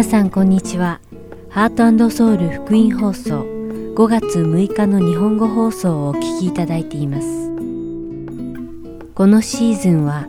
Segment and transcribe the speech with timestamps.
[0.00, 0.98] 皆さんこんにちは。
[1.50, 3.42] ハートソウル福音放送
[3.94, 7.26] 5月6日の日本語放送をお聞きいただいています。
[9.14, 10.26] このシーズンは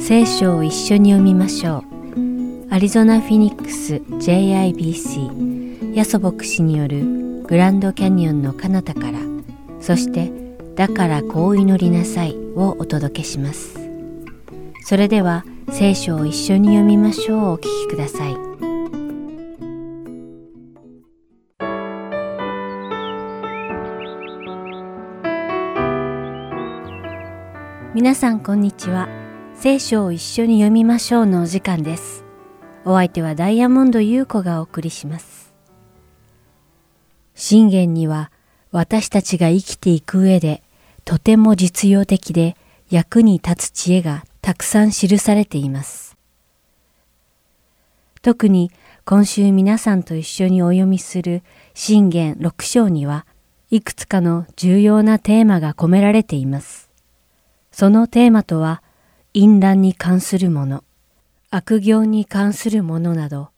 [0.00, 1.84] 聖書を一緒に読みましょ
[2.16, 2.74] う。
[2.74, 9.20] アリゾナ・フィニックス JIBC ヤソ牧師によるグランドキャニオンの彼方から
[9.80, 10.32] そして
[10.74, 13.78] だからこう祈りなさいをお届けします。
[14.80, 18.71] それでは聖書を一緒に読みましょうお聞きください。
[28.02, 29.08] 皆さんこんにちは。
[29.54, 32.24] 聖書を一緒に読みましょうのお時間です。
[32.84, 35.54] お相手はダイヤモンド優子がお送りします。
[37.36, 38.32] 信玄には
[38.72, 40.64] 私たちが生きていく上で
[41.04, 42.56] とても実用的で
[42.90, 46.16] 役に立つ知恵がたくさん記されています。
[48.20, 48.72] 特に
[49.04, 53.26] 今週皆さんと一緒にお読みする信玄六章には
[53.70, 56.91] いくつかの重要なテーマが込められています。
[57.72, 58.82] そのテーマとは、
[59.34, 60.84] 淫乱に関するもの、
[61.50, 63.48] 悪行に関するものなど、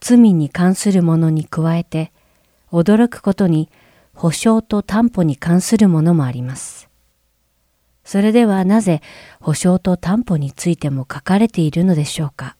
[0.00, 2.12] 罪に関するものに加えて、
[2.70, 3.68] 驚くことに
[4.14, 6.88] 保証と担保に関するものもあります。
[8.04, 9.02] それではなぜ
[9.40, 12.56] 保証と担保についても書かれているのでしょうか。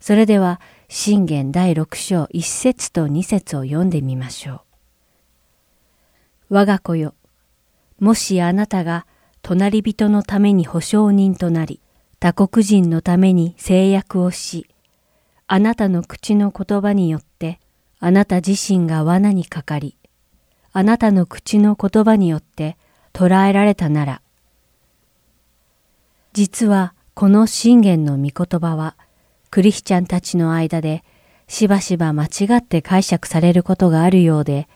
[0.00, 4.62] それでは、信玄第6章1節と2節を読んでみましょ
[6.50, 6.54] う。
[6.54, 7.14] 我が子よ、
[8.04, 9.06] もしあなたが
[9.40, 11.80] 隣人のために保証人となり、
[12.20, 14.68] 他国人のために制約をし、
[15.46, 17.60] あなたの口の言葉によって
[18.00, 19.96] あなた自身が罠にかかり、
[20.74, 22.76] あなたの口の言葉によって
[23.14, 24.20] 捕らえられたなら、
[26.34, 28.96] 実はこの信玄の御言葉は、
[29.50, 31.04] クリスチャンたちの間で
[31.48, 34.68] しばしば間違って解釈されることがあるようで、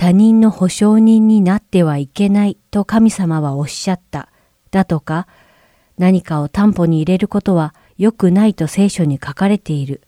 [0.00, 4.30] 他人の保証人になってはいけないと神様はおっしゃった。
[4.70, 5.28] だとか、
[5.98, 10.00] 何かを担保に入れることは良くないと聖書に書かれている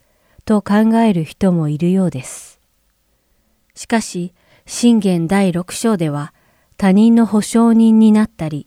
[0.45, 2.59] と考える人もいるようです。
[3.75, 4.33] しかし、
[4.65, 6.33] 信玄第六章では
[6.75, 8.65] 他人の保証人になったり、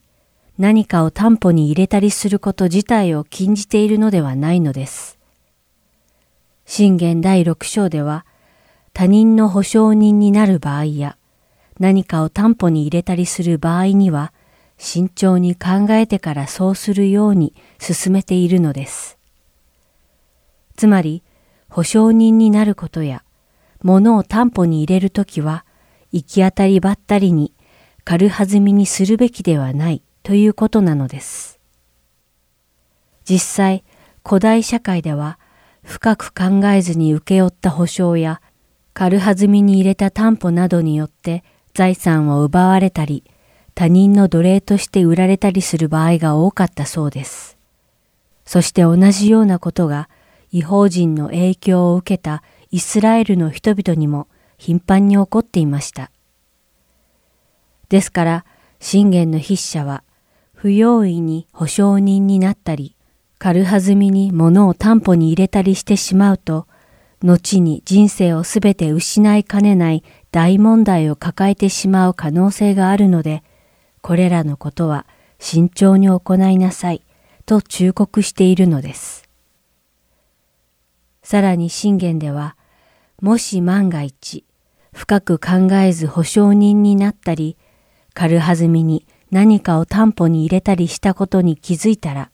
[0.58, 5.18] 何かを担保に入れたりすること自体を禁じているのではないのです。
[6.66, 8.24] 信玄第六章では、
[8.92, 11.15] 他人の保証人になる場合や、
[11.78, 14.32] 何かを担保に入れたりする場合には、
[14.78, 19.18] 慎重に考えてからそうするように進めているのです。
[20.76, 21.22] つまり、
[21.68, 23.22] 保証人になることや、
[23.82, 25.64] 物を担保に入れるときは、
[26.12, 27.52] 行き当たりばったりに
[28.04, 31.58] 軽はずみにするべきではないということなのです。
[33.24, 33.84] 実際、
[34.24, 35.38] 古代社会では、
[35.82, 38.40] 深く考えずに請け負った保証や
[38.92, 41.44] 軽はずみに入れた担保などによって
[41.76, 43.22] 財産を奪われたり、
[43.74, 47.58] 他人の奴隷として売られたりする場合が多かったそうです。
[48.46, 50.08] そして同じようなことが
[50.50, 54.26] 違法人の影響を受けたイスラエルの人々にも
[54.56, 56.10] 頻繁に起こっていました。
[57.90, 58.44] ですから、
[58.80, 60.02] 信玄の筆者は、
[60.54, 62.96] 不用意に保証人になったり、
[63.38, 66.66] 軽はずみに物を担保に入れたりしてしまうと、
[67.22, 70.02] 後に人生をすべて失いかねない
[70.36, 73.42] 大問題を抱えてしまう可能性があるので、
[74.02, 75.06] これらのことは
[75.38, 77.00] 慎重に行いなさい
[77.46, 79.26] と忠告しているのです。
[81.22, 82.54] さらに信玄では、
[83.22, 84.44] もし万が一、
[84.92, 87.56] 深く考えず保証人になったり、
[88.12, 92.30] 軽はずみに何かを担保に入れたりしたことに気づいたら、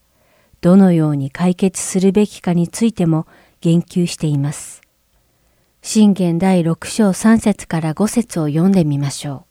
[0.59, 3.27] どのように解決するべきかについても
[3.61, 4.82] 言及しています。
[5.85, 9.45] 信玄第6章3節から5節を読んでみましょ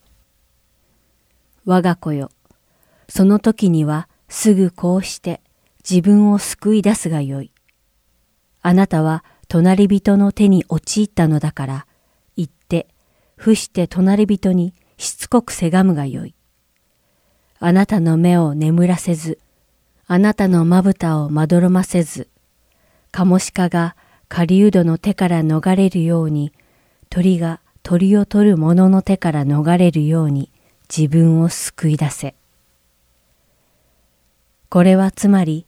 [1.63, 1.69] う。
[1.69, 2.31] 我が子よ、
[3.07, 5.41] その時にはすぐこうして
[5.87, 7.51] 自分を救い出すがよい。
[8.63, 11.87] あなたは隣人の手に陥ったのだから、
[12.35, 12.87] 行って、
[13.35, 16.33] 伏して隣人にしつこくせがむがよい。
[17.59, 19.37] あなたの目を眠らせず、
[20.07, 22.27] あなたのまぶたをまどろませず、
[23.11, 23.95] カモシカが
[24.35, 26.53] 狩人の手から逃れるように、
[27.11, 30.49] 鳥が鳥を取る者の手から逃れるように
[30.89, 32.33] 自分を救い出せ。
[34.69, 35.67] これはつまり、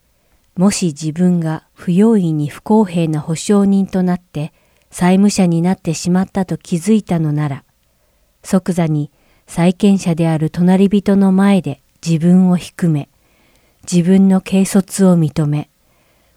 [0.55, 4.51] もし自分が不用意に不公平な保証人となって
[4.89, 7.63] 債務者になってしまったと気づいたのなら、
[8.41, 9.11] 即座に
[9.45, 13.09] 債権者である隣人の前で自分を低め、
[13.83, 15.69] 自分の軽率を認め、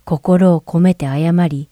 [0.04, 1.70] 心を込めて謝り、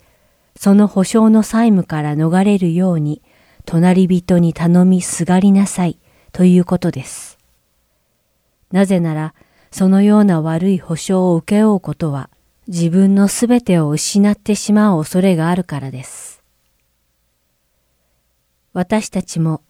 [0.56, 3.22] その保証の債務から逃れるように、
[3.64, 5.98] 隣人に頼みすがりなさい
[6.32, 7.38] ということです。
[8.72, 9.34] なぜなら、
[9.70, 12.30] そのような悪い保証を請け負うことは、
[12.68, 16.42] 自分のすべてを失ってしまう恐れがあるからです。
[18.72, 19.62] 私たちも、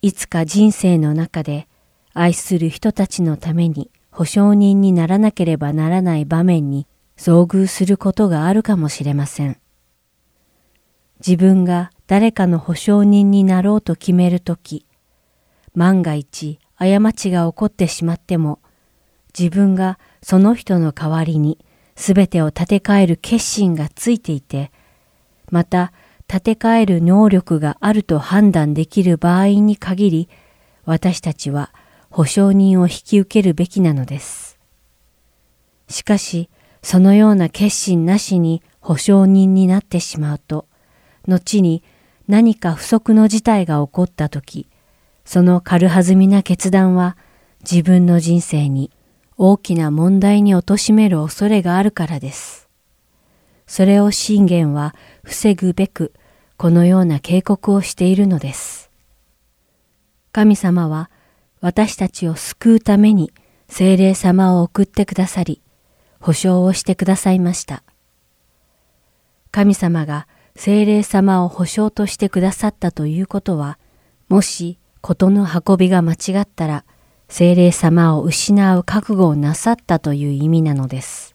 [0.00, 1.68] いつか人生の中で、
[2.14, 6.86] 愛する人たちのために保証人にならなければならない場面に
[7.16, 9.61] 遭遇することがあるかもしれません。
[11.24, 14.86] 自分が誰かの保証人になろうと決めるとき、
[15.74, 18.58] 万が一過ちが起こってしまっても、
[19.38, 21.64] 自分がその人の代わりに
[21.94, 24.72] 全てを立て替える決心がついていて、
[25.50, 25.92] また
[26.28, 30.28] 立て替える能力があると判断できる場合に限り、
[30.84, 31.72] 私たちは
[32.10, 34.58] 保証人を引き受けるべきなのです。
[35.88, 36.50] しかし、
[36.82, 40.66] そのような決心なしに保証人になってしまうと、
[41.26, 41.82] 後に
[42.28, 44.68] 何か不測の事態が起こったとき、
[45.24, 47.16] その軽はずみな決断は
[47.60, 48.90] 自分の人生に
[49.36, 52.68] 大きな問題に貶める恐れがあるからです。
[53.66, 56.12] それを信玄は防ぐべく
[56.56, 58.90] このような警告をしているのです。
[60.32, 61.10] 神様は
[61.60, 63.32] 私たちを救うために
[63.68, 65.62] 精霊様を送ってくださり、
[66.20, 67.82] 保証をしてくださいました。
[69.50, 73.78] 神様が精霊様を保証としてくださったということは、
[74.28, 76.84] もし事の運びが間違ったら、
[77.28, 81.34] 精霊様を失う覚悟をなさったという意味なのです。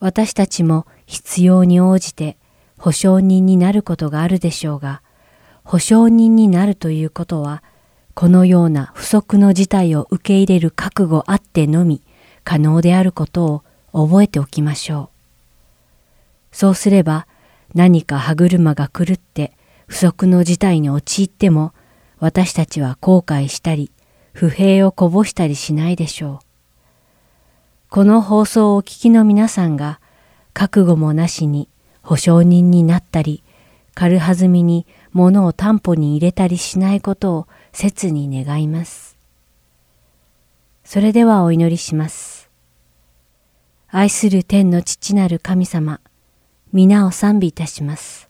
[0.00, 2.36] 私たちも必要に応じて
[2.78, 5.02] 保証人になることがあるでしょうが、
[5.64, 7.62] 保証人になるということは、
[8.14, 12.02] このような不測の事態を受け入れる覚悟あってのみ
[12.42, 13.62] 可能であること
[13.92, 15.18] を覚えておきましょう。
[16.50, 17.27] そうすれば
[17.74, 19.52] 何か歯車が狂って
[19.86, 21.72] 不測の事態に陥っても
[22.18, 23.92] 私たちは後悔したり
[24.32, 26.46] 不平をこぼしたりしないでしょう。
[27.90, 30.00] この放送をお聞きの皆さんが
[30.52, 31.68] 覚悟もなしに
[32.02, 33.42] 保証人になったり
[33.94, 39.16] 軽はずみに物を担保に入れたりしないことを切に願います。
[40.84, 42.48] それではお祈りします。
[43.88, 46.00] 愛する天の父なる神様、
[46.72, 48.28] 皆を賛美いたします。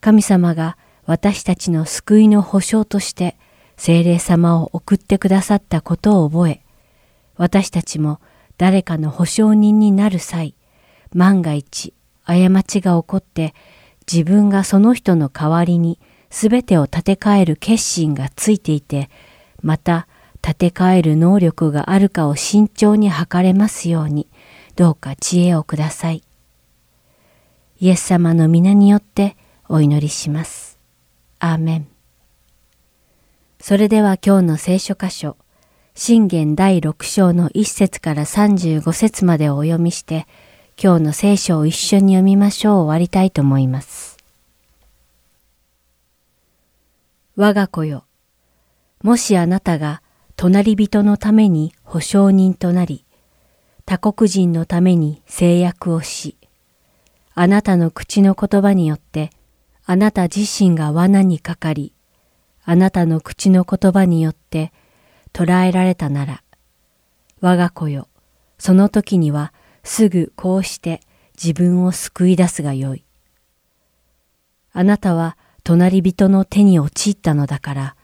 [0.00, 3.36] 神様が私たちの救いの保証として
[3.76, 6.62] 精霊様を送ってくださったことを覚え、
[7.36, 8.20] 私たちも
[8.58, 10.54] 誰かの保証人になる際、
[11.14, 11.94] 万が一
[12.24, 13.54] 過ちが起こって
[14.10, 15.98] 自分がその人の代わりに
[16.30, 19.10] すべてを立て替える決心がついていて、
[19.62, 20.06] また
[20.42, 24.28] 立て替える能力があるかを慎重に測れますように、
[24.76, 26.22] どうか知恵をください。
[27.82, 30.78] イエス様の皆によってお祈りします。
[31.38, 31.88] アーメン。
[33.58, 35.38] それでは今日の聖書箇所、
[35.94, 40.26] 信玄第6章の1節から35節までをお読みして、
[40.78, 44.18] 今日の聖書を一緒に読みましょう終わりたいと思います。
[47.34, 48.04] 我が子よ。
[49.02, 50.02] もしあなたが
[50.36, 53.06] 隣人のために保証人となり、
[53.86, 56.36] 他国人のために制約をし、
[57.42, 59.30] あなたの口の言葉によって
[59.86, 61.94] あなた自身が罠にかかり、
[62.64, 64.74] あなたの口の言葉によって
[65.32, 66.42] 捕らえられたなら、
[67.40, 68.08] 我が子よ、
[68.58, 69.54] その時には
[69.84, 71.00] すぐこうして
[71.42, 73.06] 自分を救い出すがよい。
[74.74, 77.96] あなたは隣人の手に陥ったのだから、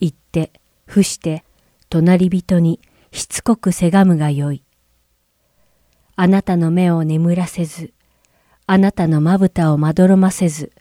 [0.00, 0.50] 行って、
[0.86, 1.44] 伏して、
[1.88, 2.80] 隣人に
[3.12, 4.64] しつこくせがむがよい。
[6.16, 7.92] あなたの目を眠らせず、
[8.66, 10.72] あなたのまぶたをまどろませず、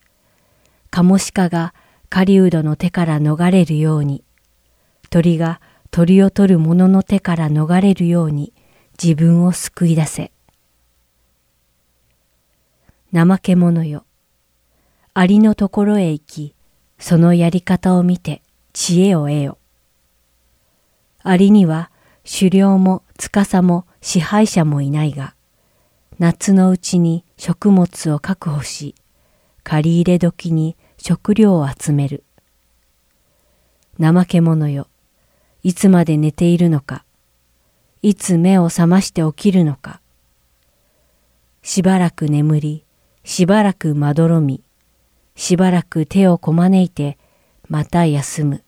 [0.90, 1.74] カモシカが
[2.10, 4.24] 狩人の手から逃れるように、
[5.10, 8.54] 鳥が鳥を取る者の手から逃れるように
[9.02, 10.32] 自分を救い出せ。
[13.14, 14.06] 怠け者よ。
[15.14, 16.56] ありのところへ行き、
[17.00, 18.42] そのやり方を見て
[18.74, 19.58] 知恵を得よ。
[21.24, 21.92] ありには
[22.24, 25.36] 狩猟も司も支配者もいないが、
[26.20, 28.94] 夏のうちに食物を確保し、
[29.64, 32.24] 借り入れ時に食料を集める。
[34.00, 34.86] 怠け者よ、
[35.64, 37.04] いつまで寝ているのか、
[38.04, 40.02] いつ目を覚まして起きるのか。
[41.64, 42.86] しばらく眠り、
[43.24, 44.62] しばらくまどろみ、
[45.36, 47.18] しばらく手をこまねいて、
[47.68, 48.64] また休む。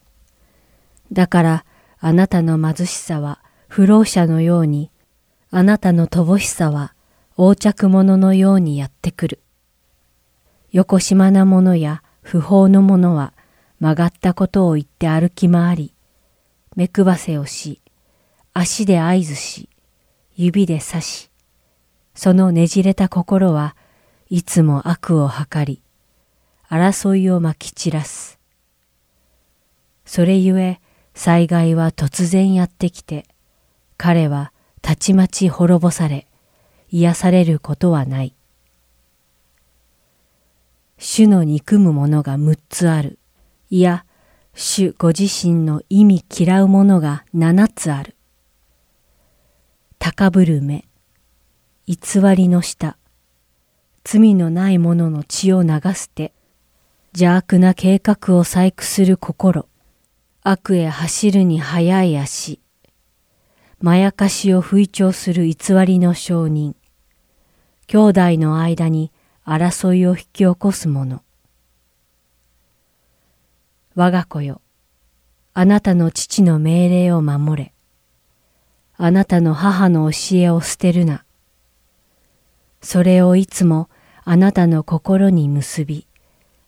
[1.11, 1.65] だから
[1.99, 4.89] あなたの貧しさは不老者のように、
[5.51, 6.95] あなたの乏しさは
[7.35, 9.39] 横着者のようにやってくる。
[10.71, 13.33] よこしまなものや不法のものは
[13.79, 15.93] 曲がったことを言って歩き回り、
[16.75, 17.81] 目配せをし、
[18.53, 19.69] 足で合図し、
[20.35, 21.29] 指で刺し、
[22.15, 23.75] そのねじれた心は
[24.29, 25.81] いつも悪を図り、
[26.69, 28.39] 争いをまき散らす。
[30.05, 30.79] それゆえ
[31.15, 33.25] 災害は突然やってきて、
[33.97, 36.27] 彼はたちまち滅ぼされ、
[36.95, 38.35] 癒されることはない。
[40.99, 43.17] 主の憎むものが六つある。
[43.71, 44.05] いや、
[44.53, 48.15] 主ご自身の意味嫌うものが七つある。
[49.97, 50.85] 高ぶる目、
[51.87, 51.97] 偽
[52.35, 52.95] りの下、
[54.03, 56.31] 罪のない者の血を流す手、
[57.13, 59.67] 邪悪な計画を細工する心、
[60.43, 62.59] 悪へ走るに速い足、
[63.79, 66.75] まやかしを吹聴する偽りの証人、
[67.87, 69.11] 兄弟の間に
[69.45, 71.21] 争いを引き起こす者。
[73.95, 74.61] 我が子よ、
[75.53, 77.73] あなたの父の命令を守れ。
[78.97, 81.25] あなたの母の教えを捨てるな。
[82.81, 83.89] それをいつも
[84.23, 86.07] あなたの心に結び、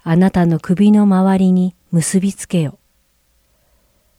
[0.03, 2.77] あなたの首の周りに結びつけよ。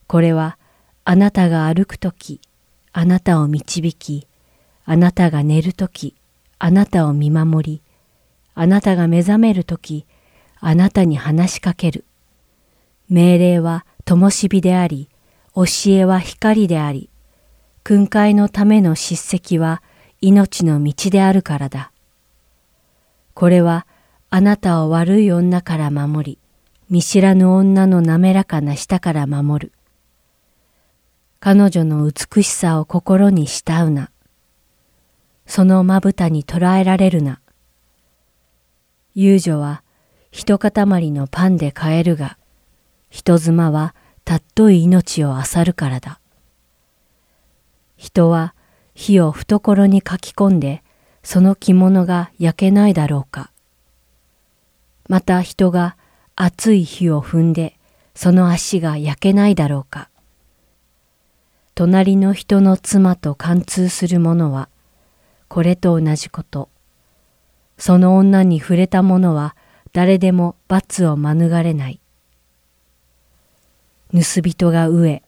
[0.09, 0.59] これは
[1.05, 2.41] あなたが歩くとき、
[2.93, 4.27] あなたを導き、
[4.85, 6.16] あなたが寝るとき、
[6.59, 7.83] あなたを見守り、
[8.55, 10.07] あなたが目覚めるとき、
[10.61, 12.05] あなたに話しかける。
[13.09, 15.09] 命令は灯火であり、
[15.55, 17.11] 教えは光であり、
[17.83, 19.83] 訓戒のための叱責は
[20.21, 21.93] 命の道であるからだ。
[23.35, 23.87] これは
[24.31, 26.39] あなたを悪い女から守り、
[26.89, 29.73] 見知らぬ女の滑らかな舌から守る。
[31.39, 34.11] 彼女の美しさを心に慕うな。
[35.47, 37.41] そのまぶたに捉えられるな。
[39.15, 39.83] 遊女は
[40.31, 42.37] 一塊のパンで買えるが、
[43.09, 46.21] 人妻はたっとい命を漁るからだ。
[47.97, 48.55] 人は
[48.95, 50.83] 火を懐に書き込んで、
[51.23, 53.51] その着物が焼けないだろうか。
[55.09, 55.97] また人が
[56.35, 57.79] 熱い火を踏んで、
[58.15, 60.09] その足が焼けないだろうか。
[61.75, 64.69] 隣の人の妻と貫通する者は、
[65.49, 66.69] これと同じこと。
[67.79, 69.55] その女に触れた者は
[69.93, 72.01] 誰でも罰を免れない。
[74.13, 75.23] 盗人が飢え、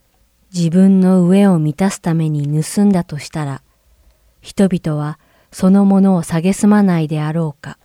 [0.54, 3.62] 自分の上を満たすために盗んだとしたら、
[4.40, 5.18] 人々は
[5.52, 7.78] そのものを蔑まないであろうか。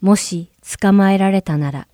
[0.00, 0.50] もし
[0.80, 1.88] 捕まえられたなら、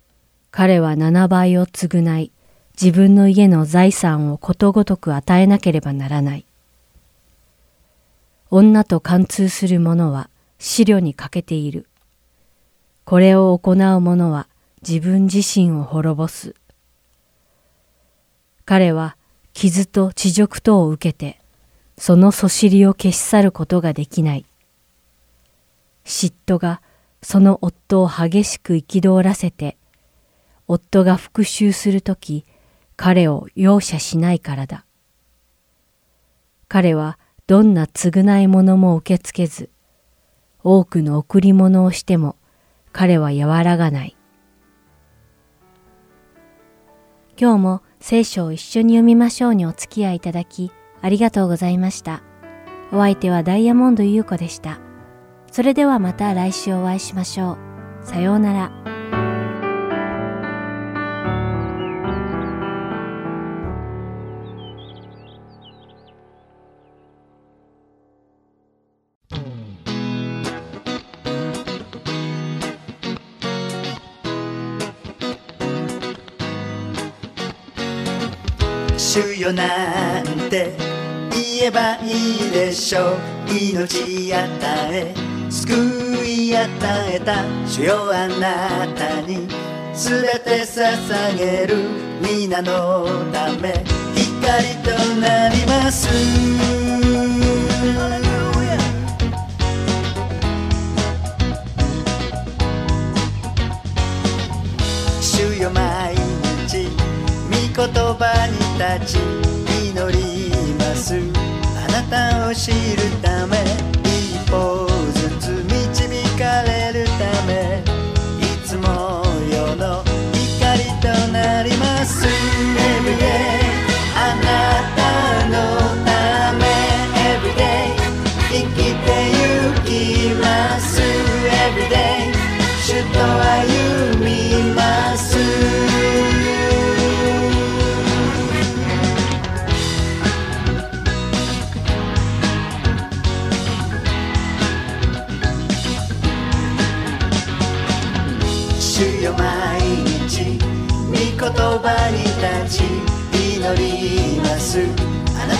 [0.51, 2.31] 彼は七倍を償い、
[2.79, 6.45] 自分の家の財産をことごとく与えなければならない。
[8.55, 10.29] 女と貫通する者は
[10.59, 11.87] 思慮に欠けている。
[13.03, 14.47] これを行う者は
[14.87, 16.53] 自分自身を滅ぼす。
[18.63, 19.17] 彼は
[19.53, 21.39] 傷と恥辱とを受けて、
[21.97, 24.45] そのそしりを消し去ることができない。
[26.05, 26.83] 嫉妬が
[27.23, 29.77] その夫を激しく憤らせて、
[30.67, 32.45] 夫が復讐するとき、
[32.97, 34.85] 彼を容赦しないからだ。
[36.67, 39.69] 彼はどんな償い物も受け付けず、
[40.63, 42.37] 多くの贈り物をしても
[42.93, 44.15] 彼は和らがない。
[47.37, 50.71] 今日も聖書を一緒に読みましょうにお付き合いいただき、
[51.01, 52.21] ありがとうございました。
[52.91, 54.79] お相手はダイヤモンド優子でした。
[55.51, 57.57] それではまた来週お会いしましょ
[58.03, 58.05] う。
[58.05, 58.92] さようなら。
[79.13, 80.71] 主よなんて
[81.29, 83.11] 言えばいいでしょ。
[83.11, 83.17] う
[83.47, 84.41] 命与
[84.91, 85.13] え
[85.51, 85.71] 救
[86.25, 89.47] い与えた主よあなたに。
[89.93, 91.75] 全て捧げる
[92.23, 93.83] 皆のため。
[94.15, 94.89] 光と
[95.21, 96.09] なります。
[105.21, 106.22] 主よ毎日。
[107.75, 109.19] 言葉に立ち
[109.89, 111.15] 祈ります。
[111.75, 112.77] あなたを知る
[113.23, 113.92] ため。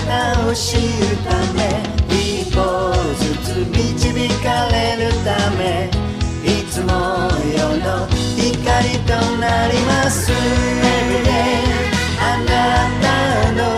[0.06, 0.82] あなたを知る
[1.24, 2.60] ため一歩
[3.16, 5.88] ずつ導かれるため
[6.44, 6.90] いつも
[7.56, 8.06] 世の
[8.36, 10.30] 光となります。
[10.30, 11.64] Everyday
[12.20, 12.52] あな
[13.00, 13.73] たの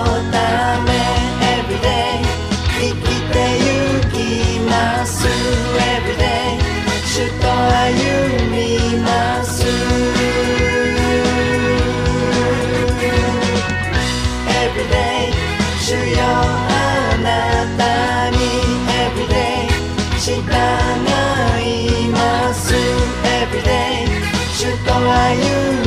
[23.48, 24.06] Everyday
[24.56, 25.85] 主と歩み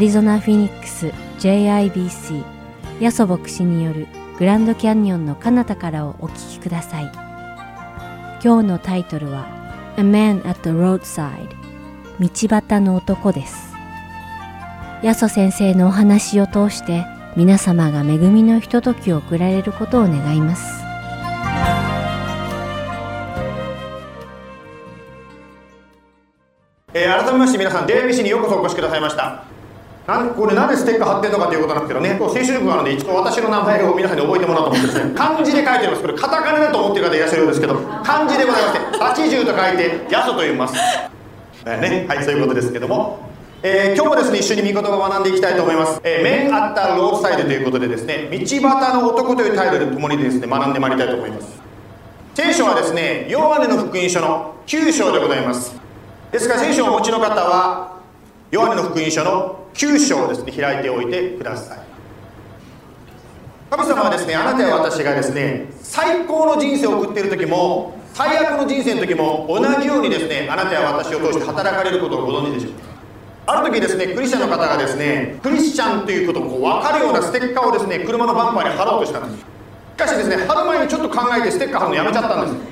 [0.00, 1.08] リゾナ・フィニックス
[1.40, 2.42] JIBC
[3.00, 4.06] ヤソ牧師による
[4.38, 7.12] グランドキャニオンの彼方からをお聞きください。
[8.42, 9.46] 今日のタイトルは
[9.98, 11.50] A Man at the Roadside
[12.18, 13.74] 道端の男です。
[15.02, 17.04] ヤソ先生のお話を通して
[17.36, 20.82] 皆様が恵みのひとときを送られることを願います。
[26.94, 29.59] えー改めまして皆さん JBC にようこそお越しくださいました。
[30.10, 35.14] なんこれなんでステッカー貼ってんのかということなんですけどねこう聖書力があるので一度私の名前を皆さんに覚えてもらおうと思ってですね。
[35.14, 36.02] 漢字で書いてあります。
[36.02, 40.74] これカタカナだと思ってる方いらっしゃるようですけど漢字でございまして八十と書いてヤソと読みます、
[41.64, 43.30] ね、はいそういうことですけども。
[43.62, 51.60] えー今日もですね一緒に御言葉を学んでいきたいと思います「え、メン・アッタ・ロースタイル」ということでですね「道端の男」というタイトルで共にですね学んでまいりたいと思います。
[52.34, 55.76] 聖書はですねヨハネの福音書の9章でございます。
[56.32, 57.99] ですから聖書をお持ちの方は
[58.50, 61.78] ヨハネの福音書の9章をですね開いておいてください。
[63.70, 72.90] 神様はですねあなたや私がですね最高の人生を送っている時も最悪の人生の時も同じようにですねあなたや私を通して働かれることをご存知でしょうか？
[73.46, 79.46] ある時ですねクリスチャンの方がですねクリスチャンということをこう分かるようなステッカーをですね車のバンパーに貼ろうとしたんですし
[79.96, 82.70] かしですね貼る前にちょっと考えてステッカー貼るのやめちゃったんです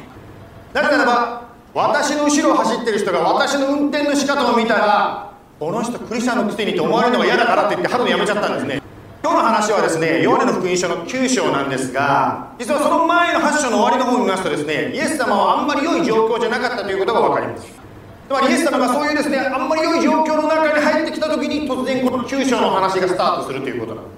[0.74, 5.27] なぜならば私の後ろを走ってる人が私の運転の仕方を見たら
[5.58, 8.80] この人クリスチャンのくせにと思われるのが嫌だからって言って貼るのやめちゃったんですね。
[9.24, 17.66] 今日の話はですねヨハネの福音書の9章なんですが実はその前の8章の終わりの方を見ますとですねイエス様はあんまり良い状況じゃなかったということが分かります。
[17.66, 24.10] つまりイエス様がそういうですねあんまり良い状況の中に入ってきた時に突然この9章の話がスタートするということなんで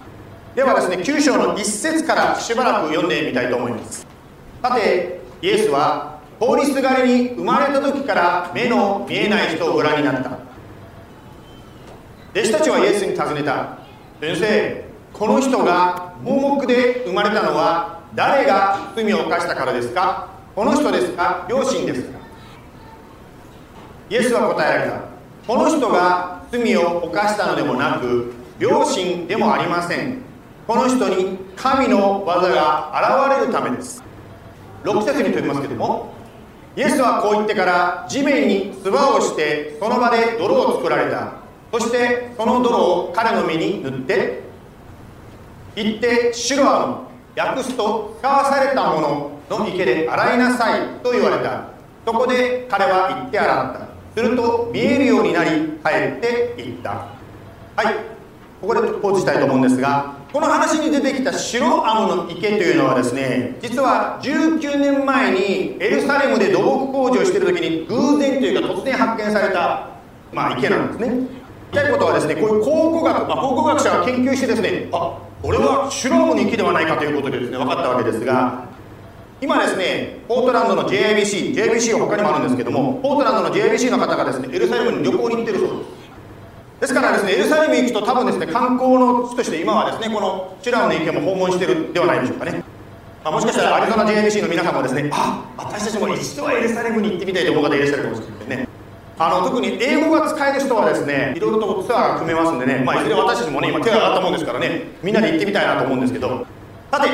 [0.53, 0.57] す。
[0.57, 4.07] ではですね9章の1節からしばらく読んでみたいと思います。
[4.63, 10.40] さてイエスは通りすがりに生まれた時から目の見えない人をご覧になった。
[12.33, 13.79] 弟子たちはイエスに尋ねた。
[14.21, 20.29] 先生この人が盲目で生まれたのは誰が罪を犯したからですか？
[20.55, 21.47] この人ですか？
[21.51, 22.21] 両親ですか？
[24.11, 25.01] イエスは答えられた。
[25.45, 30.19] この人が罪を犯したのでもなく両親でもありません。
[30.69, 34.05] この人に神の技が現れるためです。
[34.85, 36.15] 6節に飛びますけども
[36.77, 41.40] イエスはこう言ってから地面に唾をしてその場で泥を作られた。
[41.73, 44.43] そしてその泥を彼の身に塗って
[45.77, 51.69] 行ってシュロアの訳すと使わされたものの池で洗いなさいと言われた。
[52.05, 54.21] そこで彼は行って洗った。
[54.21, 55.51] すると見えるようになり
[55.85, 56.91] 帰っていった。
[57.77, 58.21] はい。
[58.61, 69.89] ここでポーズしたいと思うんですがこの話に出てきた白アムの池というのはですね実は19年前にエルサレムで土木工事をしてる時に偶然というか突然発見された、
[70.33, 71.40] まあ、池なんですね。
[71.73, 78.69] 言いたいことはですねこういう考古学、まあ、考古学者が研究してですねあこれは白アムの池ではないかということでですね分かったわけですが
[79.41, 86.01] 今ですねポートランドの JIBC JIBC は他にもあるんですけどもポートランドの JIBC の方がですねエルサレムに旅行に行ってるそうです。
[86.81, 92.63] ですからですねエルサレムに行くと多分ですね観光の地として今はですねこのシュラムの池も訪問してるではないでしょうかね。
[93.23, 98.69] あもしかしたらアリゾナ JIBC の皆さんもですねあ私たちも一度はエルサレムに行ってみたいと思う方いらっしゃるかもしれませんね。
[99.23, 102.83] あの特に英語が使える人はですねいろいろとツアーが組めますんでね。
[102.83, 106.47] まあいずれ私たちもね今手が上がったもんですからねみんなで行ってみたいなと思うんですけど。
[106.91, 107.09] さて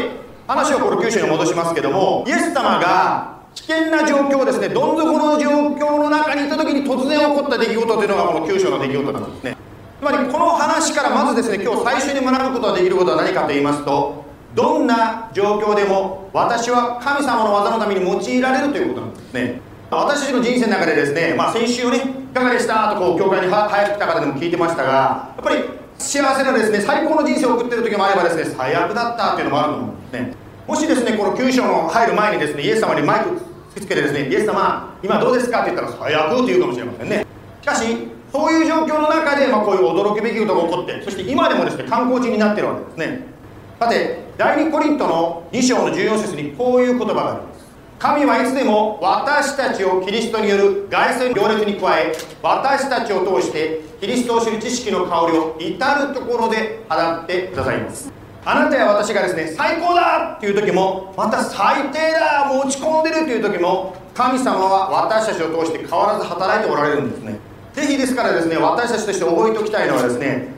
[0.46, 9.56] 話をこの九州に戻しますけどもイエス様が危険な状況ですねどん底の状況の中にいた時に突然起こった出来事というのがこの九州の出来事なんですね。
[9.98, 19.65] つまりこの話からまずですね今日最初に学ぶことができることは何かと言いますとどんな状況でも私は神様の技のために用いられるということなんですね。
[19.90, 22.01] 私たちの人生の中でですね、まあ、先週ねい
[22.35, 22.92] かがでした？
[22.94, 25.62] とこう教会に入ってきた方でも聞いてましたがやっぱり
[25.96, 30.35] 幸せなですね最高の人生を送ってる時もあればですね最悪だったっていうのもあると思うんですね。
[30.66, 33.40] もしですねこの9章の入る前にですねイエス様にマイク突
[33.77, 37.25] きつけてですねイエス様今どうですかって言ったら最悪って言うかもしれませんね。
[37.62, 37.85] しかし
[38.33, 43.25] そういう状況の中で、まあ、こういう驚くべきことが起こってそして今でもですね観光地になってるわけですね。
[43.79, 47.45] さて第2コリントの2章の14節にこういう言葉があります
[47.98, 58.12] 神はいつでも私たちをキリストによる外旋行列に加え私たちを通してキリストを知る知識の香りを至るところで放ってくださいます。
[58.44, 67.38] あなたや私がですね最高だっていう時もまた最低だもう落ち込んでるっていう時も神様は私たちを通して変わらず働いておられるんですね。
[67.72, 70.48] ぜひですからですね私たちとして覚えておきたいのはですね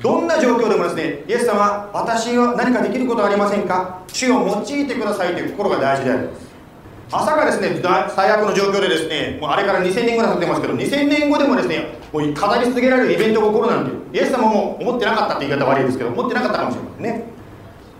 [0.00, 4.00] どんな状況でもですねイエス様私は何かできることはありませんか？
[4.10, 6.47] 主を用いてくださいという心が大事であります。
[7.10, 7.80] 朝がですね
[8.14, 17.24] 最悪の状況でですねもうあれから2000年ぐらい経ってますけど2000年後でもですねもう語り続けられるイベントが起こるなんてイエス様も思ってなかったって言い方悪いですけど思ってなかったかもしれませんね。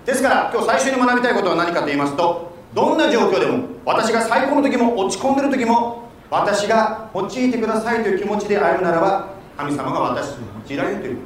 [0.04, 11.16] ですから今日最初に学びたいことは何かと言いますとどんな状況でも私が最高の時も落ち込んでる時も私が用いてくださいという気持ちで歩むならば神様が私に用いられるという。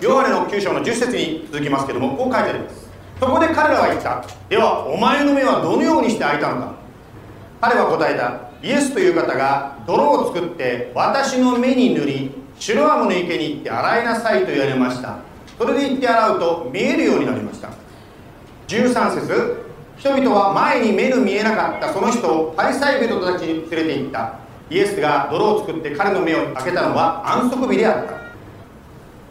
[0.00, 2.88] ヨハネの9章の10節に続きますけどもこう書いてあります。
[3.18, 4.24] そこで彼らは言った。
[4.48, 6.77] ではお前の目はどのようにして開いたのか。
[7.60, 15.18] 彼は答えたイエスという方が泥を作って私の目に塗りシロアムの池に行って洗いなさいと言われました。
[15.56, 17.70] それで行って洗うと見えるようになりました。
[18.68, 19.64] 13節
[19.96, 24.38] 人々は前に目の見えなかったその人をパリサイ人たちに連れて行った。
[24.70, 28.18] イエスが泥を作って彼の目を開けたのは安息日であった。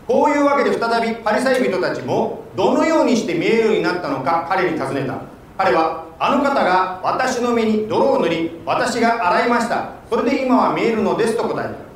[0.08, 5.22] こういうわけで再びパリサイ人たちもどのようにして見えるようになったのか彼に尋ねた。
[5.58, 9.94] 彼はあの方が私の目に泥を塗り私が洗いました。
[10.10, 11.88] それで今は見えるのですと答えた。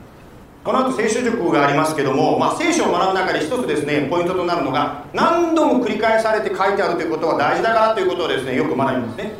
[0.63, 9.31] この後聖書塾がありますけども、まあ、聖書を学ぶ中で一つですねポイントとなるのが何度も繰り返されて書いてあるということは大事だからということをですねよく学びますね。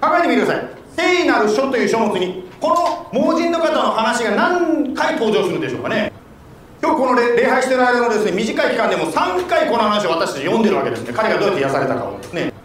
[0.00, 0.68] 考えてみてください。
[0.96, 6.12] 聖なる書という書物にこの盲人の方の話が何回登場するんでしょうかね。
[6.82, 11.12] 今日この礼拝してる間のですね短い期間でも3回この話を私たち読んでるわけですね。
[11.12, 12.57] 彼がどうやって癒されたかをですね。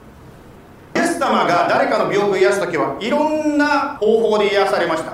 [1.23, 5.13] 様が誰かの病気を癒す時はいろんな方法で癒されました。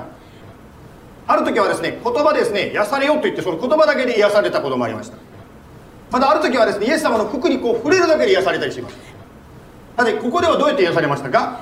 [1.28, 5.18] ある時はですね言葉ですね癒されようと言ってその言葉だけで癒されたこともありました。
[6.12, 8.96] またある時はですねイエス様の服にこう触れるだけで癒されたりします。
[9.96, 11.62] さてここではどうやって癒されましたか？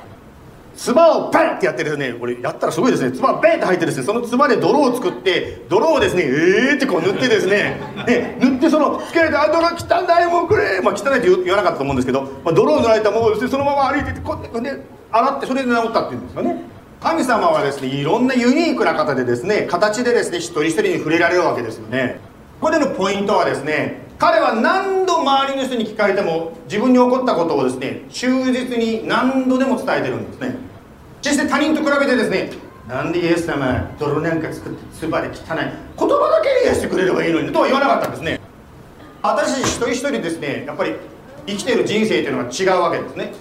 [0.77, 3.11] 唾をバンってやってですねこれやったらすごいですね。
[3.11, 16.61] 唾バンって入ってですねその唾で泥を作って泥をですねえーってこう塗ってですねで塗ってそのつけられて「あ泥汚いもうこれ」まあ汚いって言わなかったと思うんですけど、まあ、泥を塗られたものをそのまま歩いててこうやって洗ってそれで治ったっていうんですよね。
[17.01, 22.19] 神様はですねいろんなユニークな方でですね形でですね一人一人に触れられるわけですよね。
[22.61, 30.55] これでのポイントはですね彼は何度周りの人に聞かれても自分に起こったことをですね忠実に何度でも伝えてるんですね。
[31.21, 32.51] 決して他人と比べてですね
[32.87, 38.39] なんでイエス様泥なんか作って唾で汚い言葉だけで癒してくれればいいのにとは言わなかったんですね。
[39.21, 40.95] 私一人一人ですねやっぱり
[41.45, 43.33] 生きてる人生というのが違うわけですね。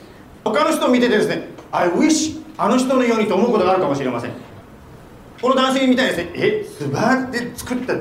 [0.44, 4.32] 他の人を見ててですね I wish あの人のようにと思うことがあるかもしれません。
[5.40, 7.94] この男性みたいですねえ素晴って作った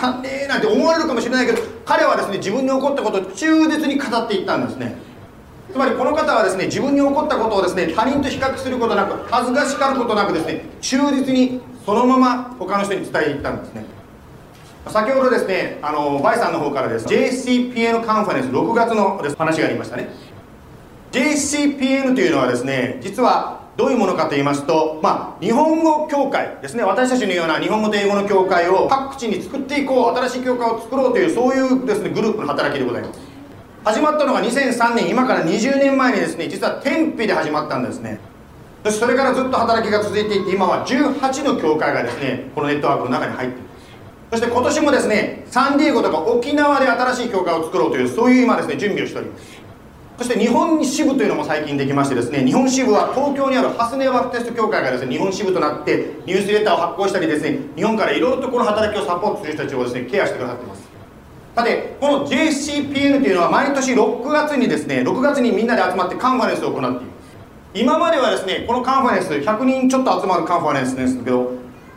[0.00, 4.96] ど汚ねえなんて思われるかもしれないけど彼はですね自分に起こったことを忠実に語っていったんですね。
[5.72, 13.84] つまりこの方はですね自分に起こったことをですね他人と比較することなく恥ずかしがることなくですね忠実にそのまま他の人に伝えていったんですね。
[14.88, 20.08] 先ほどですねあのバイさんの方からです JCPN カンファレンス6月のです話がありましたね。
[21.12, 26.82] JCPN というのはですね実はどういうものかと言いますと、まあ、日本語協会ですね。
[26.82, 33.20] 私たちのような日本語と英語の協会を各地に作っていこう新しい協会を作ろうというそういうですねグループの働きでございます。
[33.84, 38.20] 始まったのが2003年今から20年前にですね実は天日で始まったんですね。
[38.84, 43.68] そしてそれからずっと働きが続いていて今は18の協会がですねこのネットワークの中に入っている。
[44.32, 49.61] そして今年もですねサンディエゴとか沖縄で新しい協会を作ろうというそういう今ですね準備をしております。
[50.22, 60.82] そして日本支部というのも最近できましてですね日本支部は東京にあるハスネバプテスト協会がですね日本支部となってニュースレターを発行したりですね日本からいろいろとこの働きをサポートする人たちをですねケアしてくださっています。
[61.56, 67.04] さてこの JCPN というのは毎年6月にですね6月にみんなで集まってカンファレンスを行っています
[67.74, 71.50] 今まではですねこのカンファレンス100人ちょっと集まるカンファレンスですけど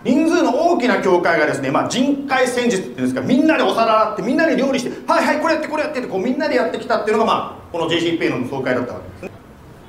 [0.06, 9.32] 人数の大きな教会がですね、まあ、人海戦術っていうんですかみんなでお皿洗ってみんなで料理してはいはいこれやってこれやってってこうみんなでやってきたっていうのが、まあ、この JCP の総会だったわけですね。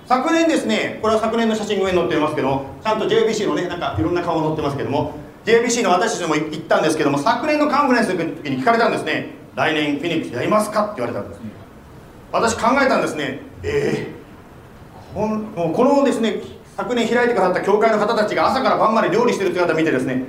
[0.07, 9.29] 昨年ですねこれは昨年の写真上に載ってますけどちゃんと JBC のねなんかいろんな顔が載ってますけども JBC の私たちも行ったんですけども昨年のカンフレンスの時に聞かれたんですね。
[9.55, 11.51] 来年フィニックスやりますかって言われたんですね。
[12.33, 13.41] 私考えたんですね。
[13.63, 14.13] ええ
[15.15, 16.43] こんもうこのですね
[16.77, 20.25] 昨年開いてくださった教会の方たちが朝から晩まで料理してる姿を見てですね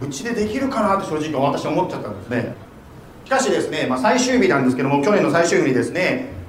[0.00, 2.54] うちでできるかなって正直私は思っちゃったんですね。
[3.26, 6.41] しかしですね、まあ、最終日なんですけども去年の最終日にですね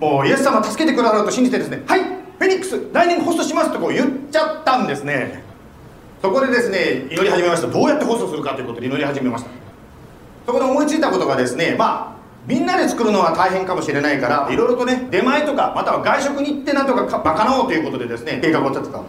[0.00, 5.42] もうイエス様助けてくださると信じてですねはいフェニックス来年ホストしますとこう言っちゃったんですね。
[6.22, 7.68] そこでですね祈り始めました。
[7.68, 9.50] どうやってホストするかということで祈り始めました。
[10.46, 19.02] そこで思いついたことがですねまあみんなで作るのは大変かもしれないからいろいろとね出前とかまたは外食に行ってなんとか賄おうということでですね計画を立てた。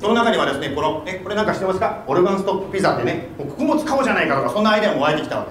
[0.00, 2.04] その中にはですねこのえこれなんか知ってますか？
[2.06, 5.50] オルガンストップピザってねもうここも使おうじゃないかとかそんなアイデアも湧いてきたわけ。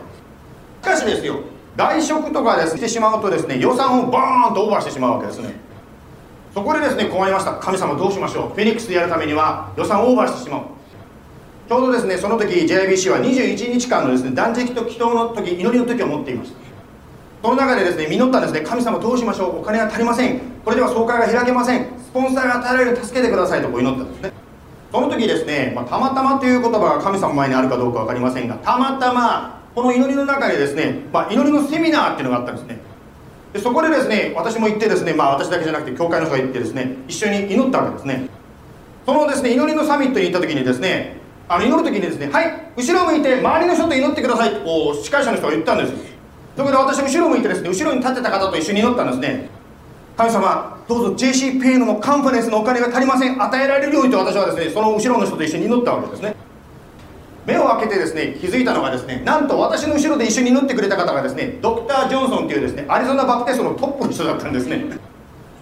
[0.89, 1.39] ですしかしですよ
[1.75, 5.53] 外食とかですしてしまうとですね予算をバーンとオーバーしてしまうわけですね。
[6.53, 7.53] そこでですね困りました。
[7.53, 8.49] 神様どうしましょう。
[8.49, 10.62] フェニックスでやるためには予算をオーバーしてしまう。
[11.67, 16.57] ちょうどですねその時 JIBC は21日間のですね断食と祈祷の時祈りの時を持っていました
[17.41, 19.59] その中でですね祈ったんですね神様どうしましょう。
[19.59, 20.39] お金が足りません。
[20.63, 21.88] これでは総会が開けません。
[21.99, 24.31] スポンサーが与えられる助けてくださいとこう祈ったんですね。
[24.91, 32.79] その時ですね、まあ、たまたまという言葉が神様前にあるかどうか分かりませんがたまたまこの祈りの中でですね、まあ、祈りのセミナーっていうのがあったんですね。
[33.53, 38.29] でそこでですね私も行ってですねまあ私だけじゃなくて教会の人が行ってですね一緒に祈ったわけですね。
[39.05, 45.93] そのですね祈りのサミットに行った時にですねあの祈る時にですねはい後ろ向いて周りの人と祈ってくださいってこう司会者の人が言ったんです
[46.55, 49.49] そこで私後ろ向いてですね後ろに立ってた方と一緒に祈ったんですね。
[50.15, 53.41] 神様どうぞ JCPN のカンファレンスのお金が足りません。
[53.41, 56.36] 与えられるようにと私はですねその後ろの人と一緒に祈ったわけですね。
[57.45, 64.86] 目を開けてですね気づいたのがですねなんと私の後ろで一緒に祈ってくれた方がですねドクター・ジョンソンというですねアリゾナ・バプテストのトップの人だったんですね。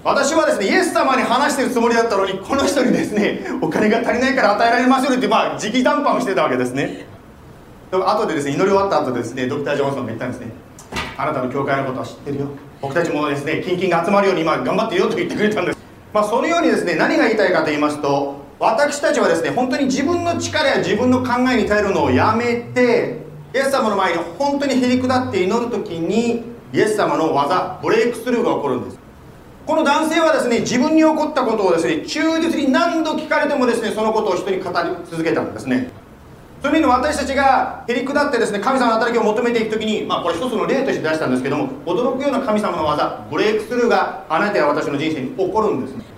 [0.04, 7.06] 私はですねイエス様に話してるつもりだったのにこの人にですねお金が足りないから与えられますよってまあ直談判をしてたわけですね。
[7.92, 10.52] で後でですね祈り終わった後でですねドクター・ジョンソンが言ったんですね。
[11.18, 12.48] あなたの教会のことは知ってるよ。
[12.82, 15.78] 僕たちもですね近々が集まるように今頑張ってよと言ってくれたんです。
[16.14, 23.18] まあそのようにですね何が言いたいかと言いますと私たちはですね本当に自分の力や自分の考えに頼るのをやめて
[23.56, 29.00] イエス様の前に本当にへり下って祈る時にイエス様の技ブレイクスルーが起こるんです。
[29.66, 35.90] この男性はですね自分に起こったことをですね忠実に何度聞かれてもですねそのことを人に語り続けたんですね。
[36.62, 46.11] そういう意味で私たちがへり下ってですね神様の働きを求めていく時にまあこれ一つの例として出したんですけども驚くような神様の技ブレイクスルーがあなたや私の人生に起こるんですね。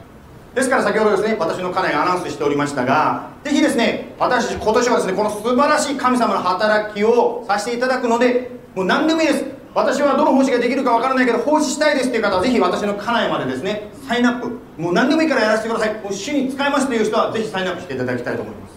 [0.55, 9.45] ですから先ほどですね私の家内がアナウンスしておりましたがぜひですね私今年はですねこの素晴らしい神様の働きをさせていただくのでもう何でもいいです。
[9.75, 14.59] 私はどの奉仕ができるかわからないけど奉仕したいですという方はぜひ私の家内までですねサインアップ。
[14.77, 15.93] もう何でもいいからやらせてください。
[15.95, 18.73] もう主に使いますという人はぜひサインアップしていただきたいと思います。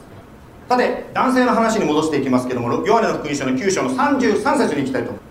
[0.69, 5.23] さて男性の話に戻していきますけどもヨハネの福音書の9章の33節に行きたいと思い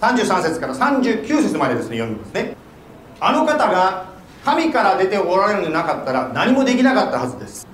[0.00, 2.56] ます33節から39節までですね読みますね。
[3.20, 4.13] あの方が
[4.44, 7.66] 神から出ておられるのでなかったら何もできなかったはずです。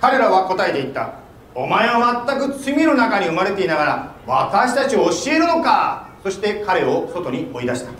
[0.00, 1.14] 彼らは答えて言った。
[1.54, 6.08] お前は全く罪の中に生まれていながら私たちを教えるのか。
[6.22, 7.90] そして彼を外に追い出した。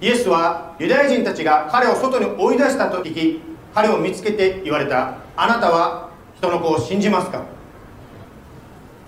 [0.00, 3.40] イエスはユダヤ人たちが彼を外に追い出したと聞き
[3.74, 5.16] 彼を見つけて言われた。
[5.36, 7.42] あなたは人の子を信じますか？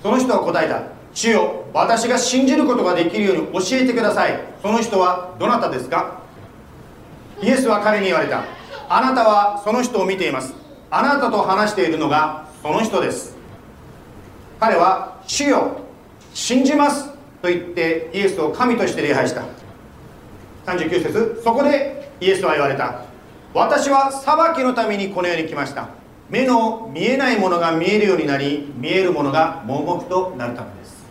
[0.02, 0.82] その人は答えた。
[1.12, 4.40] 主よ私が信じることができるように教えてください。
[4.60, 6.19] その人はどなたですか？
[7.42, 8.44] イエスは彼に言われた。
[8.88, 10.54] あなたはその人を見ています。
[10.90, 13.36] あなたと話しているのがその人です。
[14.58, 15.78] 彼は主よ
[16.34, 17.08] 信じます。
[17.40, 19.44] と言ってイエスを神として礼拝した。
[20.66, 23.02] 39節そこでイエスは言われた。
[23.54, 25.88] 私は裁きのためにこの世に来ました。
[26.28, 31.06] 目の見えないものが見えるようになり見えるものが盲目となるためです。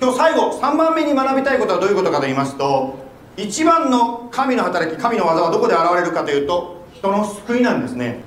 [0.00, 2.99] 今日最後3番目に学びたいことはどういうことかと言いますと
[3.36, 8.20] 一番の神の働き神の技はどこで現れるかというと人の救いなんですね。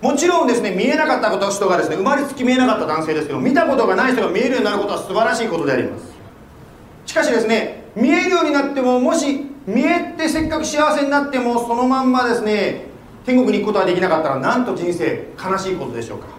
[0.00, 6.14] もちろんですね見えなかったこと人がですね生まれつき見えなかった男性ですけど見たことがない人が見えるようになることは素晴らしいことであります。
[7.04, 12.86] しかしですね見えるようになってももし見えてせっかく幸せになってもそのまんまですね
[13.26, 16.37] 天国に行くことができなかったらなんと人生悲しいことでしょうか。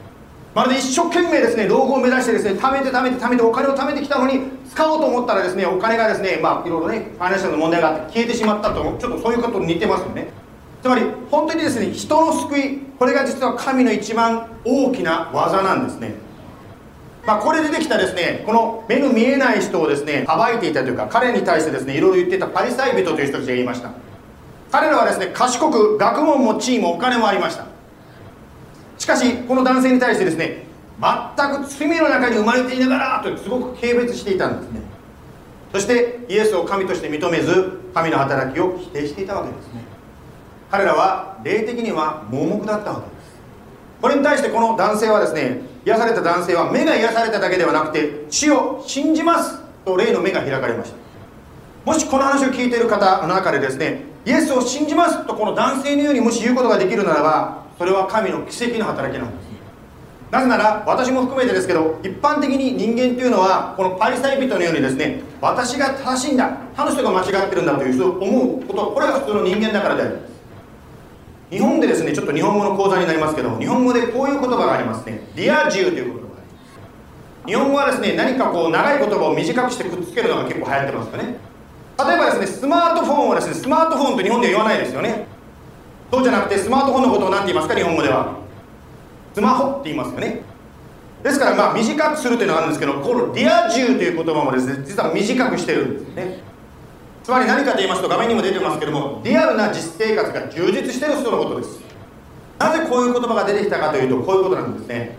[0.55, 10.27] まるで一生懸命ですね老後を目指してですね貯めて貯めて貯めてお金を貯めてきたのに使おうと思ったらですねお金がですねまあいろいろねファイナンシャルの問題があって消えてしまったとちょっとそういうことに似てますよね。
[10.81, 16.15] つまり本当にですね人の救いこれが実は神の一番大きな技なんですね。
[17.25, 23.91] まあ、これでできたですねこの目の見えない人をですね暴いていたというか彼に対してですねいろいろ言っていたパリサイ人という人たちが言いました。
[24.71, 27.65] 彼らはですね賢く学問も地位もお金もありました。
[28.99, 30.63] しかしこの男性に対してですね
[31.01, 34.81] 全く罪の中に生まれていながらとすごく軽蔑していたんですね。
[35.71, 39.83] そしてイエスを神として認めず神の働きを否定していたわけですね。
[40.69, 43.39] 彼らは霊的には盲目だったわけです。
[44.01, 50.97] これに対してこの男性はですね癒された男性は目が癒されただけではなくて死を信じますと霊の目が開かれました。
[51.85, 59.49] もしこの話を聞いている方の中でですねイエスを信じますとこの男性のようにもし言うことができるならばそれは神の奇跡の働きなんです。
[60.29, 70.29] なぜなら私も含めてですけど一般的に人間というのはこのパリサイ人のようにですね私が正しいんだ他の人が間違ってるんだというそう思うことこれが普通の人間だからであります。
[71.49, 75.21] 日本でですねちょっと日本語の講座になりますけど日本語でこういう言葉がありますね。
[75.35, 76.25] リア充という言葉がありま
[77.45, 77.47] す。
[77.47, 81.23] 日本語はですね何かこう長い言葉を短くしてくっつけるのが結構流行ってますよね。
[81.97, 85.25] 例えばですねスマートフォンはですねスマートフォンと日本では言わないですよね。
[86.11, 88.37] そうじゃなくてスマートフォンのことを何て言いますか日本語では。
[89.33, 90.41] スマホって言いますよね。
[91.23, 96.39] ですからまあ短くするというのがあるんですけどこのリア充という言葉もですね実は短くしてるんですね。
[97.23, 101.79] つまり何かと言いますと画面にも出てますけどもリアルな実生活が充実してる人のことです。
[102.57, 105.15] なぜこういう言葉が出てきたかというとこういうことなんですね。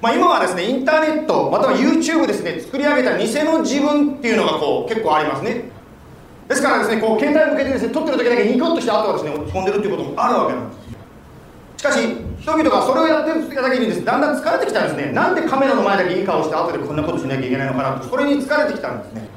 [0.00, 5.70] まあ、今はですねインターネットまたは YouTube ですね作り上げた偽の自分っていうのがこう結構ありますね。
[6.52, 10.82] ですからですねこう携帯を向けてですね撮ってる時だけニコッとして後はですね落ち込んでるっていうこともあるわけなんです。
[11.78, 11.98] しかし
[12.38, 15.12] 人々がそれをやってるだけにですねだんだん疲れてきたんですね。
[15.12, 19.28] なんでカメラの前だけいい顔して後でこんなことしなきゃいけないのかなとそれに疲れてきたんですね。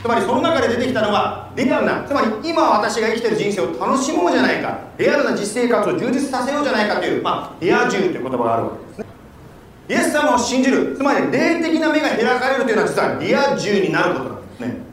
[0.00, 9.06] つまりその中で出てきたのはリアルなつまり今私が生きてる人生を楽しもうじゃないかリアルな実生活を充実させようじゃないかという、まあ、リア充という言葉があるわけですね。
[9.88, 14.91] イエス様を信じるつまり霊的な目が開かれるというのは実はリア充になることなんですね。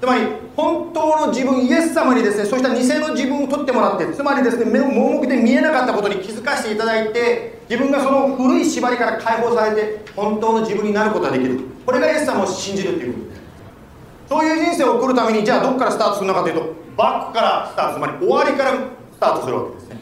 [0.00, 0.22] つまり
[0.54, 11.60] 本当の自分イエス様にですねそうした偽の自分を取ってもらってつまりですね目を盲目で見えなかったことに気づかせていただいて自分がその古い縛りから解放されて本当の自分になることができる。
[11.84, 13.36] これがイエス様を信じるということで。
[13.36, 13.42] す
[14.28, 18.78] そういう人生を送るためにじゃあどこからスタートするのかというとバックからスタートつまり終わりからス
[19.20, 19.96] タートするわけですね。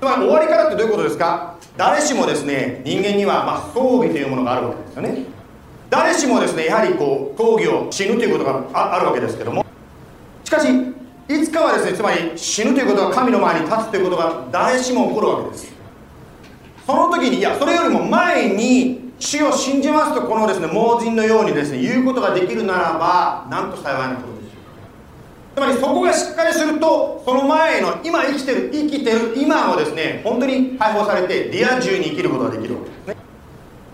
[0.00, 1.54] つまり終わりからってどういうことですか？
[1.76, 5.24] 誰しもですね人間にはまあ装備というものがあるわけですよね。
[5.92, 9.62] 誰しもですねやはりこう闘技を死ぬということがあるわけですけども。
[10.42, 10.66] しかし
[11.28, 15.70] いつかはですねつまり死ぬということが神の前に立つということが誰しも起こるわけです。
[16.86, 33.31] その時にいやそれよりも前に主を信じますとこのですね盲人のようにですね言うことができるならばなんと幸いなことでしょうつまりそこがしっかりするとその前の今生きてる生きてる今をですね本当に解放されてリア充に生きることができるわけですね。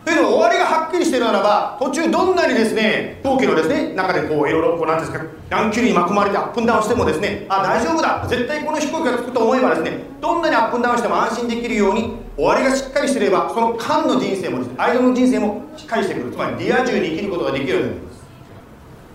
[0.08, 16.32] というのは終わりがはっきりしてるならば途中どんなにですね陶器のですね中でこういろいろこうなんですか乱気流に巻き込まれてアップンダウンしてもですねあ大丈夫だ絶対この飛行機がつくと思えばですねどんなにアップンダウンしても安心できるように終わりがしっかりしてればその間の人生もですね間の人生もしっかりしてくる。
[16.32, 18.18] つまりリア充に生きることができるようになります。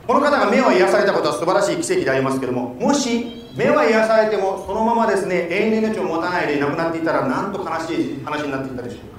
[0.05, 9.12] この方が目を癒されたことは素晴らしい奇跡でありますけどももし目は癒されてもそのままですね永遠の命を持たないで亡くなっていたらなんと悲しい話になっていたでしょう。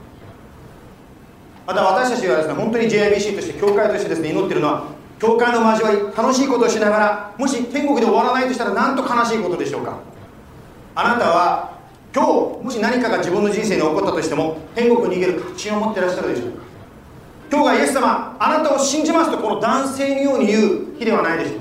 [1.67, 4.85] また私たちはですね本当に JIBC として教会としてですね祈っているのは
[5.19, 9.99] 教会の交わり楽しいことをしながらもし天国で終わらないとしたらなんと悲しいことでしょうか。
[10.95, 11.75] あなたは
[12.15, 12.25] 今
[12.61, 16.63] 日もし何かが自分の人生に起こったとしても天国に逃げる確信を持ってらっしゃるでしょうか。
[17.51, 21.61] 今日がイエス様あなたを信じますとこの男性のように言う日ではないでしょう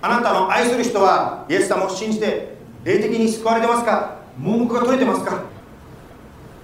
[0.00, 4.18] あなたの愛する人はイエス様を信じて霊的に救われてますか？
[4.38, 5.44] 盲目が取れてますか？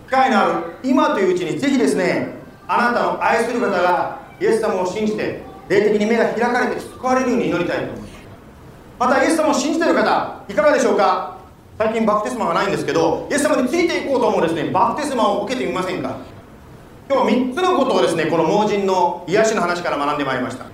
[0.07, 0.53] 機会のある
[0.83, 2.38] 今といううちにぜひですね
[2.69, 8.11] あなたの愛する方がイエス様を信じて霊的に目が開かれて救われるように祈りたいと思います
[9.01, 11.39] またイエス様を信じている方いかがでしょうか？
[11.79, 14.71] 最近バプテスマがないんですけどイエス様についていこうと思うですね。
[14.71, 16.17] バプテスマを受けてみませんか？
[17.09, 20.67] 今日3つのことをですねこの盲人の癒しの話から学んでまいりました。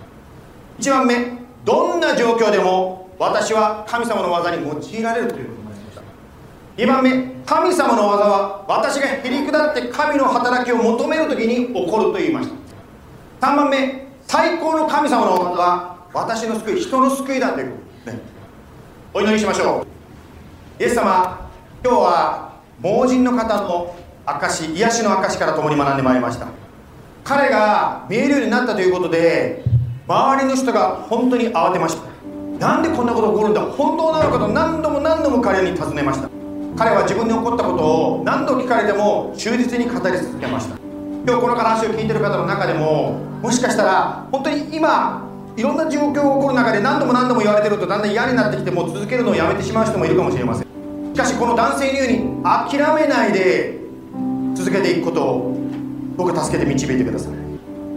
[0.80, 1.14] 1番目
[1.64, 5.63] どんな状況でも私は神様の技に用いられるということ。
[6.76, 7.10] 2番目
[7.46, 12.48] 神様の技は私がへり下って神の働きを求める時に起こると言いまし
[13.40, 13.46] た。
[13.46, 18.18] 3番目最高の神様の技は私の救い人の救いだということね。
[19.12, 19.86] お祈りしましょ
[20.80, 20.82] う。
[20.82, 21.48] イエス様
[21.84, 23.94] 今日は盲人の方の
[24.26, 26.48] 証癒しの証から共に学んでまいりました。
[27.22, 29.62] 彼が見えるようになったということで
[30.08, 32.02] 周りの人が本当に慌てました。
[32.58, 36.28] なんでこんなこと起こるんだ本当なのかと何度も何度も彼に尋ねました。
[36.76, 40.76] 彼は自分に起こったことを何度聞かれても忠実に語り続けました。
[41.26, 45.22] 今日この話を聞いてる方の中でももしかしたら本当に今
[45.56, 50.66] いろんな状況が起こる中で何度も何度も言われてるとだんだん嫌になってきてもう続けるのをやめてしまう人もいるかもしれません。
[51.14, 53.78] しかしこの男性のように諦めないで
[54.56, 55.56] 続けていくことを
[56.16, 57.32] 僕助けて導いてください。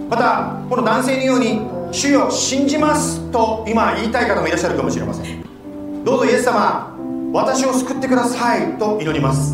[0.07, 1.61] またこの男性のように
[1.91, 5.43] 「主よ信じます」と今言いたい方もいらっしゃるかもしれません。
[6.05, 6.86] どうぞイエス様
[7.34, 9.53] 私を救ってくださいと祈ります。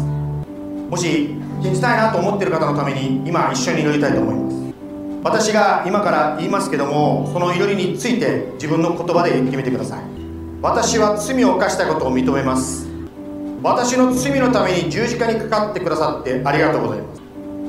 [0.89, 4.53] もし信じたいなと思っている方のために今一緒に祈りたいと思います。
[5.23, 10.03] 私が今から言いますけどもその祈りについて自分の言葉で決めてください。
[10.61, 12.87] 私は罪を犯したことを認めます。
[13.63, 17.21] 私の罪のために十字架にかかってくださってありがとうございます。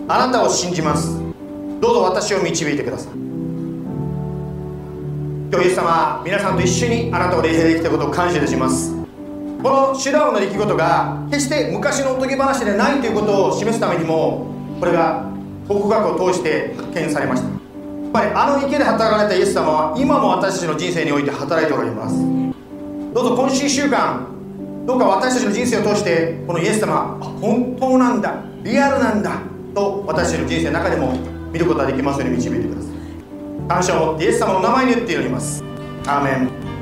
[0.09, 1.19] あなたを信じます。
[1.81, 3.13] どうぞ私を導いてください。
[5.53, 9.04] 今日イエス様皆さんと一緒にあなたを礼拝できたことを感謝いたします。
[9.65, 14.47] このシュラウの出来事が決して昔のおとぎ話でないということを示すためにも
[14.79, 15.25] これが
[15.67, 17.49] 国学を通して発見されました。
[17.49, 22.15] やっぱりあの池で働かれたイエス様は今も私たちの人生において働いておられます。
[23.15, 24.27] どうぞ今週1週間
[24.85, 29.41] どうか私たちの人生を通してこのイエス様あ本当なんだリアルなんだ
[29.75, 31.17] と私たちの人生の中でも
[31.51, 33.69] 見ることができますように導いてください。
[33.69, 35.65] 感謝を持ってイエス様の名前に言って祈ります。
[36.07, 36.74] アーメン。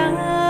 [0.00, 0.49] down.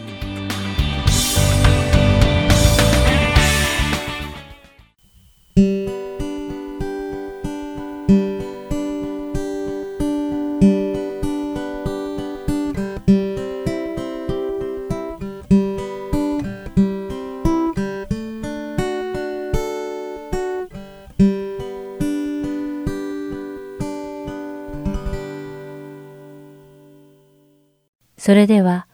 [28.31, 28.87] それでは、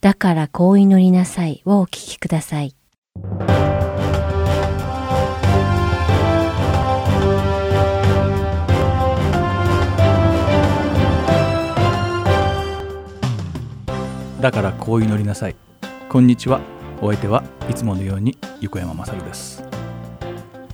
[0.00, 2.76] だからこう祈りなさいをお聞きください。
[14.40, 15.56] だからこう祈りなさい。
[16.08, 16.60] こんにちは。
[17.02, 19.64] お相手はいつものように横山まさるです。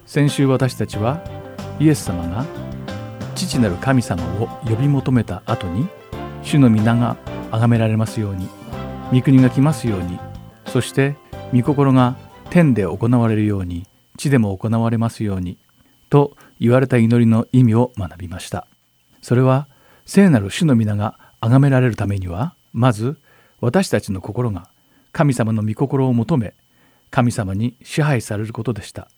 [0.05, 1.25] 先週私たちは
[1.79, 2.45] イエス様が
[3.35, 5.89] 父なる神様を呼び求めた後に
[6.43, 7.17] 主の皆が
[7.51, 8.49] 崇められますように。
[9.13, 10.19] 御国が来ますように。
[10.67, 11.17] そして
[11.53, 12.17] 御心が
[12.51, 13.87] 天で行われるように
[14.17, 15.59] 地でも行われますように
[16.11, 18.67] と言われた祈りの意味を学びました。
[19.23, 19.69] それは
[20.07, 23.19] 聖なる主の皆が崇められるためにはまず
[23.61, 24.69] 私たちの心が
[25.13, 26.55] 神様の御心を求め
[27.11, 29.09] 神様に支配されることでした。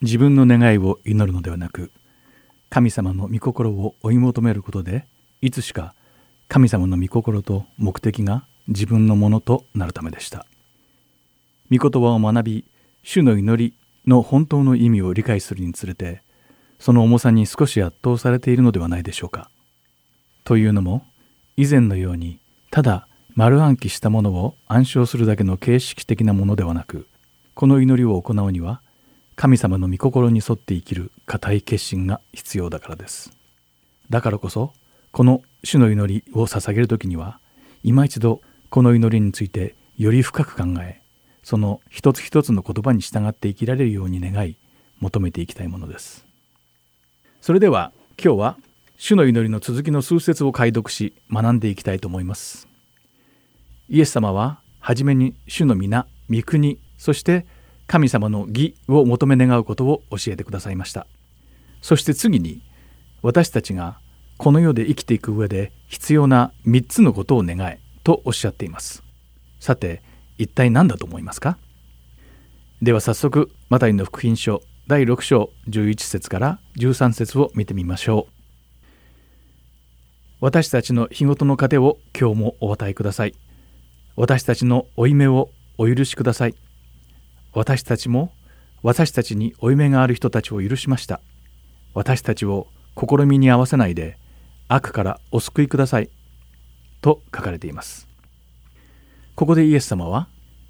[0.00, 1.90] 自分の願いを祈るのではなく
[2.68, 5.06] 神様の御心を追い求めることで
[5.40, 5.94] いつしか
[6.54, 10.46] 神様の御心と目的が自分のものとなるためでした。
[11.68, 12.64] 御言葉を学び
[13.02, 13.74] 主の祈り
[14.06, 16.22] の本当の意味を理解するにつれて
[16.78, 19.50] その重さに少し圧倒されているのではないでしょうか。
[20.44, 21.04] というのも
[21.56, 22.38] 以前のように
[22.70, 27.08] ただ丸暗記したものを暗唱するだけの形式的なものではなく
[27.54, 28.80] この祈りを行うには
[29.34, 33.32] 神様の御心に沿って生きる固い決心が必要だからです。
[34.08, 34.72] だからこそ
[35.10, 37.40] この主の祈りを捧げる時には
[37.82, 41.00] 今一度この祈りについてより深く考え
[41.42, 44.56] その一つ一つの言葉に従って生きられるように願い
[45.00, 46.26] 求めていきたいものです。
[47.40, 47.92] それでは
[48.22, 48.56] 今日は
[48.96, 52.68] 主の祈りの続きの数節を解読し学んでいきたいと思います。
[53.88, 57.46] イエス様は初めに主の皆御国そして
[57.86, 61.06] 神様の義を求め願うことを教えてくださいました。
[61.82, 62.62] そして次に
[63.22, 63.98] 私たちが
[64.36, 69.02] この世で生きていく上で必要な3つのことを願えとおっしゃっています。
[69.60, 70.02] さて
[70.38, 71.56] 一体何だと思いますか？
[72.82, 78.32] では早速マタイの福音書第6章11節から13節を見てみましょう。
[80.40, 83.34] 私たちの日ごとの糧を今日もお与えください。
[84.16, 86.54] 私たちの負い目をお許しください。
[87.54, 88.32] 私たちも
[88.82, 91.20] 私たちに負い目がある人たちを許しました。
[91.94, 92.66] 私たちを
[92.98, 94.18] 試みに合わせないで
[94.68, 96.10] 悪からお救いください。
[97.00, 98.08] と書かれています。
[99.34, 100.28] ここでイエス様は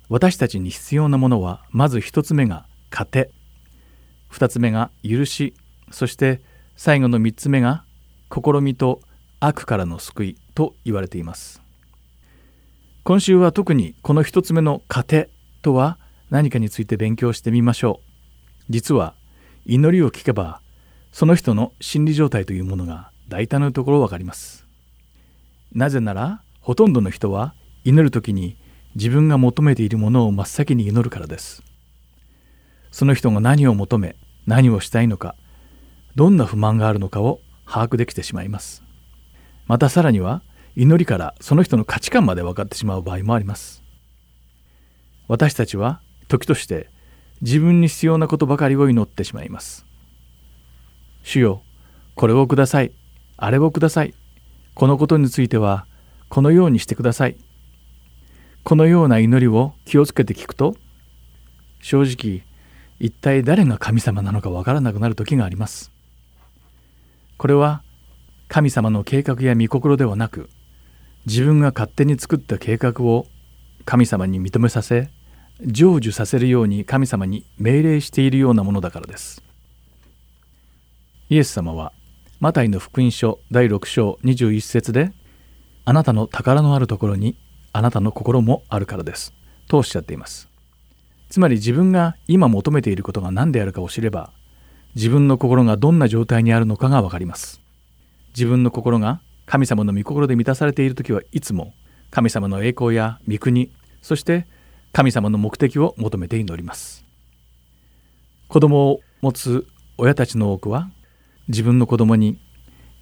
[0.09, 3.31] 私たちに必要なものはまず一つ目が糧。
[4.29, 5.55] 二つ目が許し。
[5.91, 6.41] そして
[6.77, 7.85] 最後の三つ目が
[8.33, 9.01] 試みと
[9.39, 10.37] 悪からの救い。
[10.55, 11.61] と言われています。
[13.03, 15.29] 今週は特にこの一つ目の糧。
[15.63, 15.99] とは
[16.31, 18.15] 何かについて勉強してみましょう。
[18.71, 19.15] 実は
[19.67, 20.61] 祈りを聞けば
[21.13, 24.67] その人の心理状態というものが大体のところわかります。
[25.73, 27.55] なぜならほとんどの人は
[27.85, 28.57] 祈る時に
[28.95, 31.63] 自分が求めているものを真っ先に祈るからです。
[32.91, 34.17] その人が何を求め
[34.47, 35.35] 何をしたいのか
[36.15, 38.83] どんな不満があるのかを把握できてしまいます。
[39.67, 40.43] またさらには
[40.77, 43.83] 祈りからその人の価値観まで分かってしまう場合もあります。
[45.27, 46.89] 私たちは時として
[47.41, 49.87] 自分に必要なことばかりを祈ってしまいます
[51.23, 51.63] 主よ
[52.15, 52.93] これをください。
[53.37, 54.15] あれをください。
[54.75, 55.87] このことについては
[56.29, 57.37] このようにしてください。
[58.65, 60.75] このような祈りを気をつけて聞くと
[61.81, 62.45] 正直
[62.99, 65.93] 一体誰が神様なのかわからなくなる時があります。
[67.37, 67.83] これは
[68.49, 70.49] 神様の計画や御心ではなく
[71.27, 73.27] 自分が勝手に作った計画を
[73.85, 75.11] 神様に認めさせ
[75.61, 79.43] 成就させるように神様に命令しているようなものだからです。
[81.29, 81.93] イエス様は
[82.45, 85.13] マタイの福音書第6章21節で
[85.87, 87.39] あなたの宝のあるところに
[87.73, 89.33] あなたの心もあるからです。
[89.67, 90.51] とおっしゃっています。
[91.31, 94.31] つまり自分が今求めていることが何であるかを知れば
[94.95, 97.63] 自分の心がどんな状態にあるのかがわかります。
[98.37, 101.73] 自分の心が神様の御心で満たされている時はいつも
[102.11, 103.73] 神様の栄光や御国
[104.03, 104.47] そして
[104.93, 107.07] 神様の目的を求めて祈ります。
[108.49, 109.67] 子供を持つ
[109.97, 110.91] 親たちの多くは
[111.49, 112.39] 自分の子供に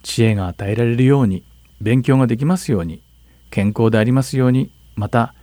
[0.01, 1.45] 知恵が与えられるように
[1.81, 3.03] 勉強ができますように
[3.49, 5.33] 健康でありますようにまた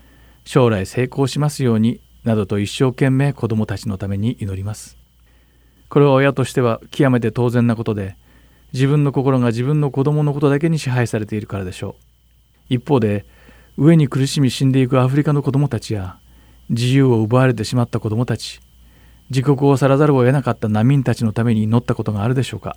[0.45, 4.99] 将来成功しますようになどと一生懸命子供たちのために祈ります。
[5.89, 8.17] これは親としては極めて当然なことで
[8.73, 11.97] 自分の心が自分の子供のことだけに支配されているからでしょ
[12.69, 12.75] う。
[12.75, 13.27] 一方で
[13.79, 16.19] 飢えに苦しみ死んでいくアフリカの子供たちや
[16.69, 18.61] 自由を奪われてしまった子供たち
[19.31, 22.77] 自国を去らざるを得なかった難民たちのために祈ったことがあるでしょうか。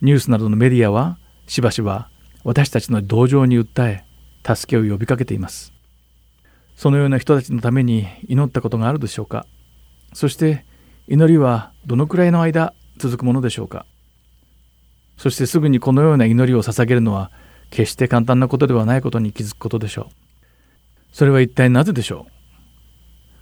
[0.00, 2.10] ニュースなどのメディアはしばしば
[2.44, 4.04] 私たちの同情に訴え
[4.46, 5.72] 助けを呼びかけています。
[6.76, 9.46] そのような人たちのために祈ったことがあるでしょうか。
[10.12, 10.64] そして
[11.08, 13.84] 祈りはどのくらいの間続くものでしょうか。
[15.16, 17.32] そしてすぐにこのような祈りを捧げるのは
[17.70, 20.14] 決して簡単なことではないことに気づくことでしょう。
[21.12, 22.32] それは一体なぜでしょう。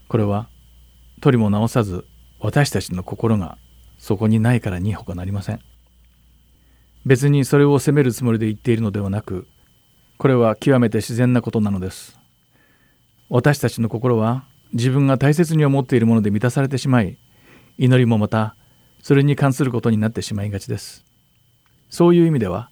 [0.09, 0.49] これは
[1.21, 2.07] 取りも直さず
[2.41, 3.59] 私たちの心が
[3.99, 5.61] そこにないからに他なりません。
[7.07, 9.47] 別にそれを責めるつもりで言っているのではなく
[10.19, 12.19] これは極めて自然なことなのです。
[13.29, 17.17] 私たちの心は自分が大切に思っているもので満たされてしまい
[17.79, 18.57] 祈りもまた
[19.03, 21.05] それに関することになってしまいがちです。
[21.91, 22.71] そういう意味では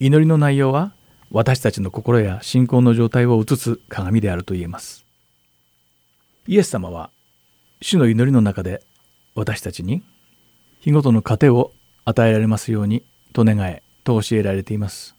[0.00, 0.92] 祈りの内容は
[1.30, 5.06] 私たちの心や信仰の状態を映す鏡であると言えます。
[6.48, 7.10] イエス様は
[7.80, 8.82] 主の祈りの中で
[9.36, 10.02] 私たちに
[10.80, 11.70] 日ごとの糧を
[12.04, 13.04] 与えられますように
[13.36, 15.14] と願えと教えられています。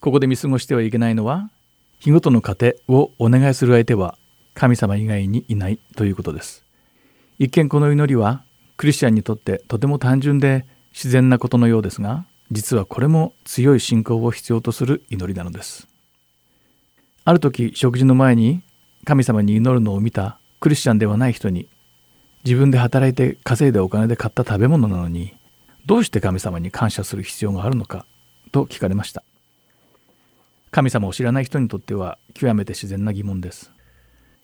[0.00, 1.50] ここで見過ごしてはいけないのは
[1.98, 4.16] 日ごとの糧をお願いする相手は
[4.54, 6.64] 神様以外にいないということです。
[7.38, 8.42] 一見この祈りは
[8.78, 10.64] クリスチャンにとってとても単純で
[10.94, 15.88] 自然なことのようですが実はこれも強い信仰を必要とする祈りなのです。
[17.26, 18.62] ある時食事の前に
[19.04, 21.68] 神様に祈るのを見たクリスチャンではない人に
[22.44, 25.35] 自分で働いて稼いでお金で買った食べ物なのに
[25.86, 28.04] どうして神様に感謝する必要があるのか
[28.52, 29.22] と聞かれました。
[30.72, 33.70] 神様を知らない人にとっては極めて自然な疑問です。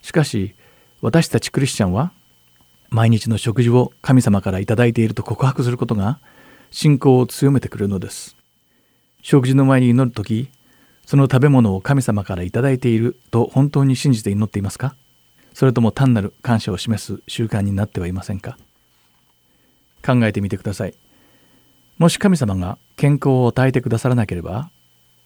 [0.00, 0.54] しかし
[1.00, 2.12] 私たちクリスチャンは
[2.90, 6.20] 毎日の食事を神様から頂いていると告白することが
[6.70, 8.36] 信仰を強めてくれるのです。
[9.20, 10.48] 食事の前に祈る時
[11.06, 14.94] その食べ物を神様から頂いていると本当に信じて祈っていますか？
[15.54, 18.56] それとも単なる感謝を示す習慣になってはいませんか？
[20.06, 20.94] 考えてみてください。
[22.02, 24.72] もし神様が健康を与えてくださらなければ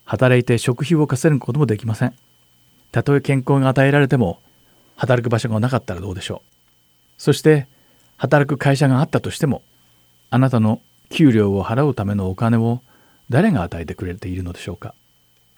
[0.05, 2.13] 働いて食費を稼ぐこともできません。
[2.93, 4.41] たとえ健康が与えられても
[4.95, 6.51] 働く場所がなかったらどうでしょう。
[7.17, 7.67] そして
[8.19, 9.63] 働く会社があったとしても
[10.29, 12.83] あなたの給料を払うためのお金を
[13.31, 14.95] 誰が与えてくれているのでしょうか。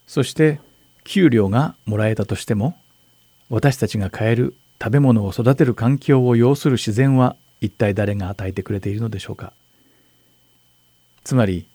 [0.07, 0.61] そして
[1.03, 2.77] 給料がもらえたとしても
[3.51, 9.53] 私たちが買える食べ物を育てる環境を要する自然は一体誰が与えてくれているのでしょうか。
[11.29, 11.69] つまり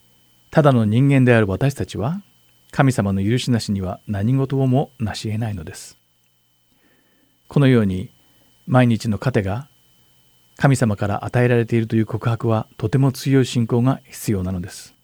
[0.50, 2.24] ただの人間である私たちは
[2.72, 5.96] 神様の許しなしには何事をも成し得ないのです。
[7.50, 8.10] このように
[8.66, 9.68] 毎日の糧が
[10.58, 14.96] 神様から与えられているという告白はとても強い信仰が必要なのです。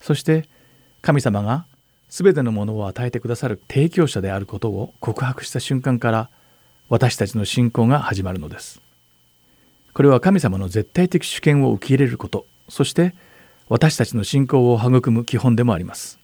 [0.00, 0.48] そして
[1.02, 1.66] 神様が
[2.08, 6.30] 全てのものを与えてくださる提供者であることを告白した瞬間から
[6.88, 8.80] 私たちの信仰が始まるのです。
[9.94, 13.16] これは神様の絶対的主権を受け入れることそして
[13.68, 16.18] 私たちの信仰を育む基本でもあります。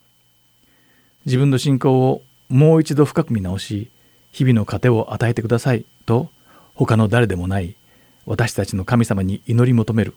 [1.27, 3.91] 自分の信仰をもう一度深く見直し
[4.33, 6.29] 日々の糧を与えてくださいと
[6.75, 7.77] 他の誰でもない
[8.27, 10.15] 私たちの神様に祈り求める。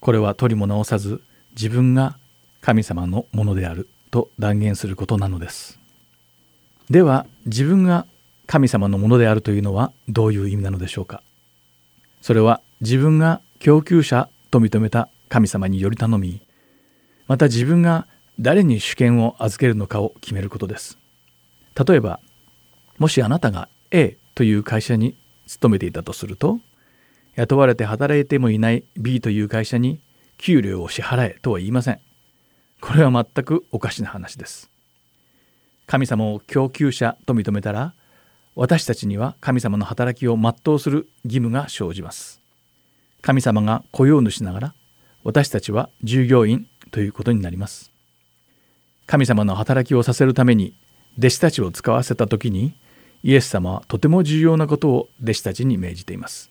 [0.00, 1.20] これは取りも直さず
[1.52, 2.16] 自分が
[2.60, 5.78] 神様のものであると断言することなのです。
[6.88, 8.06] では自分が
[8.46, 11.22] 神様のものであるというのはどういう意味なのでしょうか。
[12.20, 16.42] それは自分が供給者と認めた神様により頼み
[17.26, 18.06] また自分が
[18.38, 20.98] 誰に主権を預けるのかを決めることです。
[21.88, 22.20] 例えば
[22.98, 25.16] もしあなたが A という会社に
[25.46, 26.60] 勤めていたとすると
[27.36, 30.00] 雇われて働いてもいない B という会社に
[30.38, 32.00] 給料を支払えとは言いません。
[32.80, 34.70] これは全くおかしな話です。
[35.86, 37.94] 神様を供給者と認めたら
[38.56, 42.40] 私たちには神様の働きを全うする義務が生じます。
[43.22, 44.74] 神様が雇用主ながら
[45.24, 47.90] 私たちは従業員ということになります。
[49.06, 50.74] 神様の働きをさせるために
[51.18, 52.74] 弟子たちを使わせた時に
[53.22, 56.50] イエス様はとても重要なことを弟子たちに命じています。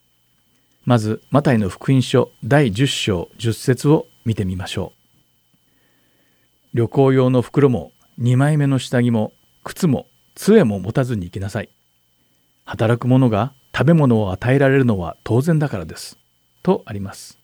[0.86, 4.94] まずマタイの福音書第10章10節を見てみましょ
[6.74, 6.78] う。
[6.78, 10.06] 旅行用の袋も2枚目の下着も靴も
[10.36, 11.70] 杖も持たずに行きなさい。
[12.66, 16.18] 働く者が食べ物を与えられるのは当然だからです。
[16.62, 17.40] とあります。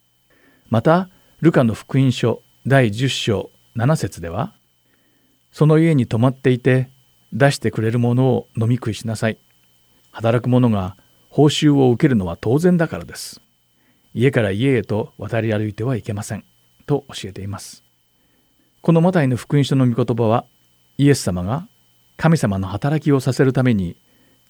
[0.70, 1.10] また
[1.42, 4.54] ルカの福音書第10章7節では
[5.52, 6.90] その家に泊まっていて
[7.34, 9.38] 出してくれるものを飲み食いしなさい。
[10.12, 10.96] 働く者が
[11.30, 13.42] 報酬を受けるのは当然だからです。
[14.14, 16.46] 家から家へと渡り歩いてはいけません。
[16.86, 17.84] と教えています。
[18.82, 20.46] このマタイの福音書の御言葉は
[20.98, 21.68] イエス様が
[22.16, 23.98] 神様の働きをさせるために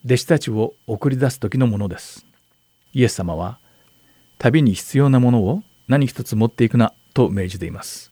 [0.06, 2.28] 弟子たちを送り出す時のものです。
[2.94, 3.58] イエス様は
[4.38, 8.12] 旅に必要なものを何一つ持っていくなと命じています。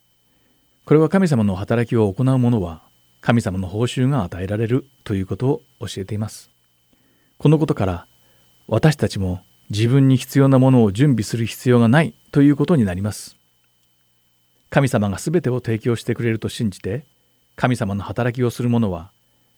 [0.85, 2.81] これは神様の働きを行う者は
[3.21, 6.49] 神様の報酬が与えられるということを教えています。
[7.37, 8.07] このことから
[8.67, 13.37] 私たちも自分に必要なものを準備する必要がないということになります。
[14.69, 17.05] 神様が全てを提供してくれると信じて
[17.55, 19.11] 神様の働きをする者は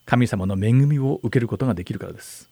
[0.05, 2.49] 神様の恵みを受けることができるからです。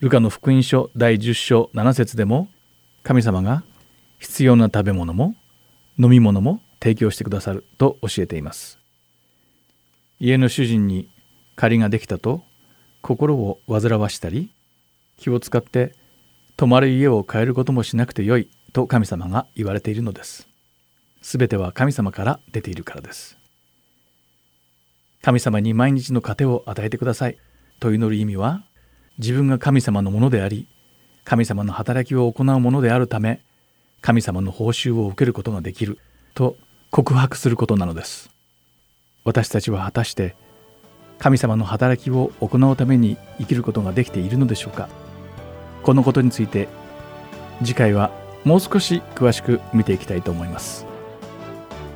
[0.00, 2.48] ルカの福音書第10章7節でも
[3.02, 3.64] 神様が
[4.18, 5.34] 必要な食べ物も
[5.98, 8.78] 飲み物も提供してくださると教えています。
[10.20, 11.08] 家の主人に
[11.56, 12.42] 借りができたと
[13.02, 14.50] 心を煩わしたり
[15.16, 15.94] 気を使って
[16.56, 20.48] 泊まる家を変えることもしなくてよいと神様が言われているのです。
[21.22, 23.38] すべては神様から出ているからです。
[25.22, 27.38] 神様に毎日の糧を与えてください
[27.80, 28.62] と祈る意味は
[29.18, 30.68] 自分が神様のものであり
[31.24, 33.40] 神様の働きを行うものであるため
[34.00, 35.98] 神様の報酬を受けることができる。
[36.34, 36.56] と
[36.90, 38.30] 告白することなのです。
[39.24, 40.36] 私たちは果たして
[41.18, 44.88] 神様の働きを行うために生きることができているのでしょうか。
[45.82, 46.68] このことについて
[47.60, 48.10] 次回は
[48.44, 50.86] もう少し詳しく見ていきたいと思います。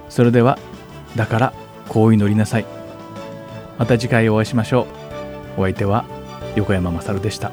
[0.08, 0.58] それでは
[1.16, 1.52] だから
[1.88, 2.66] こう祈りなさい。
[3.78, 4.88] また次回お会いしましょ
[5.56, 5.60] う。
[5.60, 6.04] お相手は
[6.56, 7.52] 横山まさるでした。